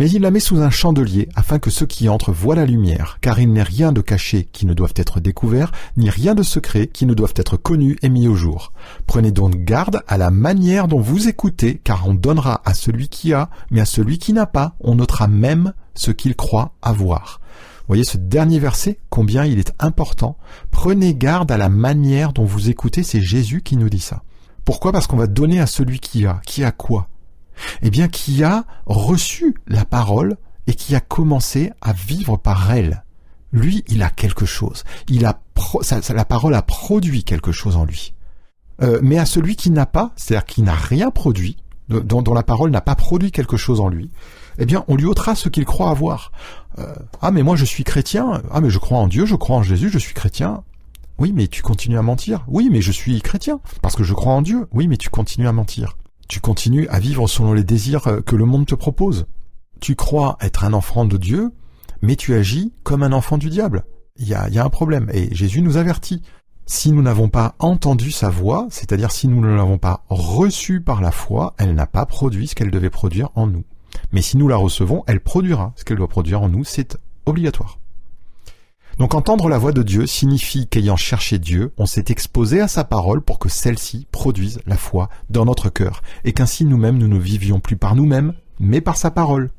mais 0.00 0.10
il 0.10 0.22
la 0.22 0.32
met 0.32 0.40
sous 0.40 0.60
un 0.60 0.70
chandelier, 0.70 1.28
afin 1.36 1.60
que 1.60 1.70
ceux 1.70 1.86
qui 1.86 2.08
entrent 2.08 2.32
voient 2.32 2.56
la 2.56 2.66
lumière, 2.66 3.18
car 3.20 3.38
il 3.38 3.52
n'est 3.52 3.62
rien 3.62 3.92
de 3.92 4.00
caché 4.00 4.48
qui 4.50 4.66
ne 4.66 4.74
doive 4.74 4.94
être 4.96 5.20
découvert, 5.20 5.70
ni 5.96 6.10
rien 6.10 6.34
de 6.34 6.42
secret 6.42 6.88
qui 6.88 7.06
ne 7.06 7.14
doivent 7.14 7.34
être 7.36 7.56
connus 7.56 7.96
et 8.02 8.08
mis 8.08 8.26
au 8.26 8.34
jour. 8.34 8.72
Prenez 9.06 9.30
donc 9.30 9.54
garde 9.58 10.02
à 10.08 10.18
la 10.18 10.32
manière 10.32 10.88
dont 10.88 11.00
vous 11.00 11.28
écoutez, 11.28 11.80
car 11.84 12.08
on 12.08 12.14
donnera 12.14 12.60
à 12.64 12.74
celui 12.74 13.08
qui 13.08 13.32
a, 13.32 13.50
mais 13.70 13.82
à 13.82 13.86
celui 13.86 14.18
qui 14.18 14.32
n'a 14.32 14.46
pas, 14.46 14.74
on 14.80 14.96
notera 14.96 15.28
même 15.28 15.74
ce 15.94 16.10
qu'il 16.10 16.34
croit 16.34 16.72
avoir 16.82 17.40
voyez 17.88 18.04
ce 18.04 18.16
dernier 18.16 18.58
verset, 18.58 18.98
combien 19.10 19.44
il 19.44 19.58
est 19.58 19.72
important. 19.78 20.36
Prenez 20.70 21.14
garde 21.14 21.50
à 21.52 21.56
la 21.56 21.68
manière 21.68 22.32
dont 22.32 22.44
vous 22.44 22.68
écoutez, 22.68 23.02
c'est 23.02 23.20
Jésus 23.20 23.62
qui 23.62 23.76
nous 23.76 23.88
dit 23.88 24.00
ça. 24.00 24.22
Pourquoi? 24.64 24.92
Parce 24.92 25.06
qu'on 25.06 25.16
va 25.16 25.28
donner 25.28 25.60
à 25.60 25.66
celui 25.66 26.00
qui 26.00 26.26
a. 26.26 26.40
Qui 26.44 26.64
a 26.64 26.72
quoi? 26.72 27.08
Eh 27.82 27.90
bien, 27.90 28.08
qui 28.08 28.42
a 28.42 28.64
reçu 28.86 29.54
la 29.66 29.84
parole 29.84 30.36
et 30.66 30.74
qui 30.74 30.94
a 30.94 31.00
commencé 31.00 31.70
à 31.80 31.92
vivre 31.92 32.36
par 32.36 32.72
elle. 32.72 33.04
Lui, 33.52 33.84
il 33.88 34.02
a 34.02 34.10
quelque 34.10 34.44
chose. 34.44 34.84
Il 35.08 35.24
a 35.24 35.40
la 36.10 36.24
parole 36.24 36.54
a 36.54 36.62
produit 36.62 37.24
quelque 37.24 37.52
chose 37.52 37.76
en 37.76 37.84
lui. 37.84 38.12
Euh, 38.82 38.98
mais 39.02 39.18
à 39.18 39.24
celui 39.24 39.56
qui 39.56 39.70
n'a 39.70 39.86
pas, 39.86 40.12
c'est-à-dire 40.16 40.44
qui 40.44 40.62
n'a 40.62 40.74
rien 40.74 41.10
produit, 41.10 41.56
dont 41.88 42.34
la 42.34 42.42
parole 42.42 42.70
n'a 42.70 42.80
pas 42.80 42.94
produit 42.94 43.30
quelque 43.30 43.56
chose 43.56 43.80
en 43.80 43.88
lui, 43.88 44.10
eh 44.58 44.66
bien, 44.66 44.84
on 44.88 44.96
lui 44.96 45.06
ôtera 45.06 45.34
ce 45.34 45.48
qu'il 45.48 45.64
croit 45.64 45.90
avoir. 45.90 46.32
Euh, 46.78 46.94
ah, 47.20 47.30
mais 47.30 47.42
moi 47.42 47.56
je 47.56 47.64
suis 47.64 47.84
chrétien. 47.84 48.42
Ah, 48.50 48.60
mais 48.60 48.70
je 48.70 48.78
crois 48.78 48.98
en 48.98 49.08
Dieu, 49.08 49.26
je 49.26 49.34
crois 49.34 49.56
en 49.56 49.62
Jésus, 49.62 49.90
je 49.90 49.98
suis 49.98 50.14
chrétien. 50.14 50.62
Oui, 51.18 51.32
mais 51.34 51.48
tu 51.48 51.62
continues 51.62 51.98
à 51.98 52.02
mentir. 52.02 52.44
Oui, 52.46 52.68
mais 52.70 52.82
je 52.82 52.92
suis 52.92 53.20
chrétien 53.22 53.60
parce 53.80 53.96
que 53.96 54.04
je 54.04 54.12
crois 54.12 54.34
en 54.34 54.42
Dieu. 54.42 54.66
Oui, 54.72 54.86
mais 54.86 54.96
tu 54.96 55.08
continues 55.08 55.48
à 55.48 55.52
mentir. 55.52 55.96
Tu 56.28 56.40
continues 56.40 56.88
à 56.88 56.98
vivre 56.98 57.26
selon 57.28 57.52
les 57.52 57.64
désirs 57.64 58.06
euh, 58.08 58.20
que 58.20 58.36
le 58.36 58.44
monde 58.44 58.66
te 58.66 58.74
propose. 58.74 59.26
Tu 59.80 59.94
crois 59.94 60.36
être 60.40 60.64
un 60.64 60.72
enfant 60.72 61.04
de 61.04 61.16
Dieu, 61.16 61.52
mais 62.02 62.16
tu 62.16 62.34
agis 62.34 62.72
comme 62.82 63.02
un 63.02 63.12
enfant 63.12 63.38
du 63.38 63.48
diable. 63.48 63.84
Il 64.16 64.28
y 64.28 64.34
a, 64.34 64.48
y 64.48 64.58
a 64.58 64.64
un 64.64 64.70
problème. 64.70 65.10
Et 65.12 65.34
Jésus 65.34 65.62
nous 65.62 65.76
avertit. 65.76 66.22
Si 66.68 66.90
nous 66.90 67.02
n'avons 67.02 67.28
pas 67.28 67.54
entendu 67.60 68.10
sa 68.10 68.28
voix, 68.28 68.66
c'est-à-dire 68.70 69.12
si 69.12 69.28
nous 69.28 69.40
ne 69.40 69.54
l'avons 69.54 69.78
pas 69.78 70.04
reçue 70.08 70.80
par 70.80 71.00
la 71.00 71.12
foi, 71.12 71.54
elle 71.58 71.74
n'a 71.74 71.86
pas 71.86 72.06
produit 72.06 72.48
ce 72.48 72.56
qu'elle 72.56 72.72
devait 72.72 72.90
produire 72.90 73.30
en 73.36 73.46
nous. 73.46 73.64
Mais 74.12 74.22
si 74.22 74.36
nous 74.36 74.48
la 74.48 74.56
recevons, 74.56 75.04
elle 75.06 75.20
produira 75.20 75.72
ce 75.76 75.84
qu'elle 75.84 75.98
doit 75.98 76.08
produire 76.08 76.42
en 76.42 76.48
nous, 76.48 76.64
c'est 76.64 76.98
obligatoire. 77.26 77.78
Donc 78.98 79.14
entendre 79.14 79.50
la 79.50 79.58
voix 79.58 79.72
de 79.72 79.82
Dieu 79.82 80.06
signifie 80.06 80.66
qu'ayant 80.66 80.96
cherché 80.96 81.38
Dieu, 81.38 81.74
on 81.76 81.84
s'est 81.84 82.06
exposé 82.08 82.60
à 82.60 82.68
sa 82.68 82.82
parole 82.82 83.20
pour 83.20 83.38
que 83.38 83.50
celle-ci 83.50 84.06
produise 84.10 84.60
la 84.66 84.78
foi 84.78 85.10
dans 85.28 85.44
notre 85.44 85.68
cœur, 85.68 86.00
et 86.24 86.32
qu'ainsi 86.32 86.64
nous-mêmes 86.64 86.96
nous 86.96 87.08
ne 87.08 87.18
vivions 87.18 87.60
plus 87.60 87.76
par 87.76 87.94
nous-mêmes, 87.94 88.32
mais 88.58 88.80
par 88.80 88.96
sa 88.96 89.10
parole. 89.10 89.50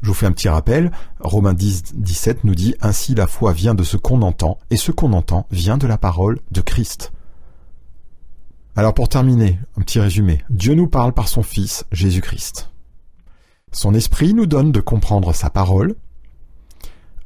Je 0.00 0.08
vous 0.08 0.14
fais 0.14 0.26
un 0.26 0.32
petit 0.32 0.48
rappel, 0.48 0.92
Romains 1.20 1.54
10, 1.54 1.94
17 1.94 2.44
nous 2.44 2.54
dit 2.54 2.74
Ainsi 2.80 3.14
la 3.14 3.26
foi 3.26 3.52
vient 3.52 3.74
de 3.74 3.82
ce 3.82 3.96
qu'on 3.96 4.22
entend, 4.22 4.58
et 4.70 4.76
ce 4.76 4.92
qu'on 4.92 5.12
entend 5.12 5.46
vient 5.50 5.78
de 5.78 5.88
la 5.88 5.98
parole 5.98 6.38
de 6.52 6.60
Christ. 6.60 7.12
Alors 8.76 8.94
pour 8.94 9.08
terminer, 9.08 9.58
un 9.76 9.82
petit 9.82 10.00
résumé. 10.00 10.42
Dieu 10.50 10.74
nous 10.74 10.88
parle 10.88 11.12
par 11.12 11.28
son 11.28 11.42
Fils, 11.42 11.84
Jésus-Christ. 11.92 12.71
Son 13.72 13.94
esprit 13.94 14.34
nous 14.34 14.46
donne 14.46 14.70
de 14.70 14.80
comprendre 14.80 15.34
sa 15.34 15.50
parole 15.50 15.94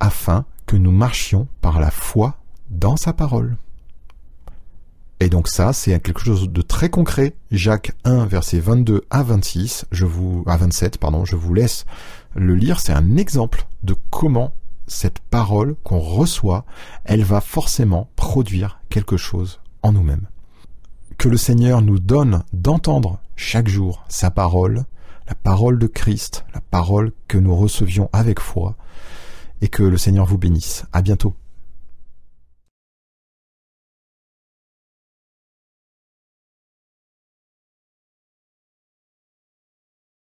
afin 0.00 0.44
que 0.66 0.76
nous 0.76 0.92
marchions 0.92 1.48
par 1.60 1.80
la 1.80 1.90
foi 1.90 2.38
dans 2.70 2.96
sa 2.96 3.12
parole. 3.12 3.56
Et 5.18 5.28
donc 5.28 5.48
ça, 5.48 5.72
c'est 5.72 5.98
quelque 6.00 6.20
chose 6.20 6.50
de 6.50 6.62
très 6.62 6.90
concret. 6.90 7.34
Jacques 7.50 7.92
1, 8.04 8.26
verset 8.26 8.60
22 8.60 9.02
à 9.10 9.22
26, 9.22 9.86
je 9.90 10.04
vous, 10.04 10.44
à 10.46 10.56
27, 10.56 10.98
pardon, 10.98 11.24
je 11.24 11.36
vous 11.36 11.54
laisse 11.54 11.86
le 12.34 12.54
lire. 12.54 12.80
C'est 12.80 12.92
un 12.92 13.16
exemple 13.16 13.66
de 13.82 13.96
comment 14.10 14.52
cette 14.86 15.18
parole 15.18 15.74
qu'on 15.82 15.98
reçoit, 15.98 16.64
elle 17.04 17.24
va 17.24 17.40
forcément 17.40 18.10
produire 18.14 18.80
quelque 18.88 19.16
chose 19.16 19.60
en 19.82 19.92
nous-mêmes. 19.92 20.28
Que 21.18 21.28
le 21.28 21.38
Seigneur 21.38 21.80
nous 21.80 21.98
donne 21.98 22.44
d'entendre 22.52 23.18
chaque 23.36 23.68
jour 23.68 24.04
sa 24.08 24.30
parole 24.30 24.84
la 25.28 25.34
parole 25.34 25.78
de 25.78 25.86
Christ, 25.86 26.44
la 26.54 26.60
parole 26.60 27.12
que 27.28 27.38
nous 27.38 27.54
recevions 27.54 28.08
avec 28.12 28.40
foi, 28.40 28.76
et 29.60 29.68
que 29.68 29.82
le 29.82 29.98
Seigneur 29.98 30.26
vous 30.26 30.38
bénisse. 30.38 30.84
À 30.92 31.02
bientôt. 31.02 31.34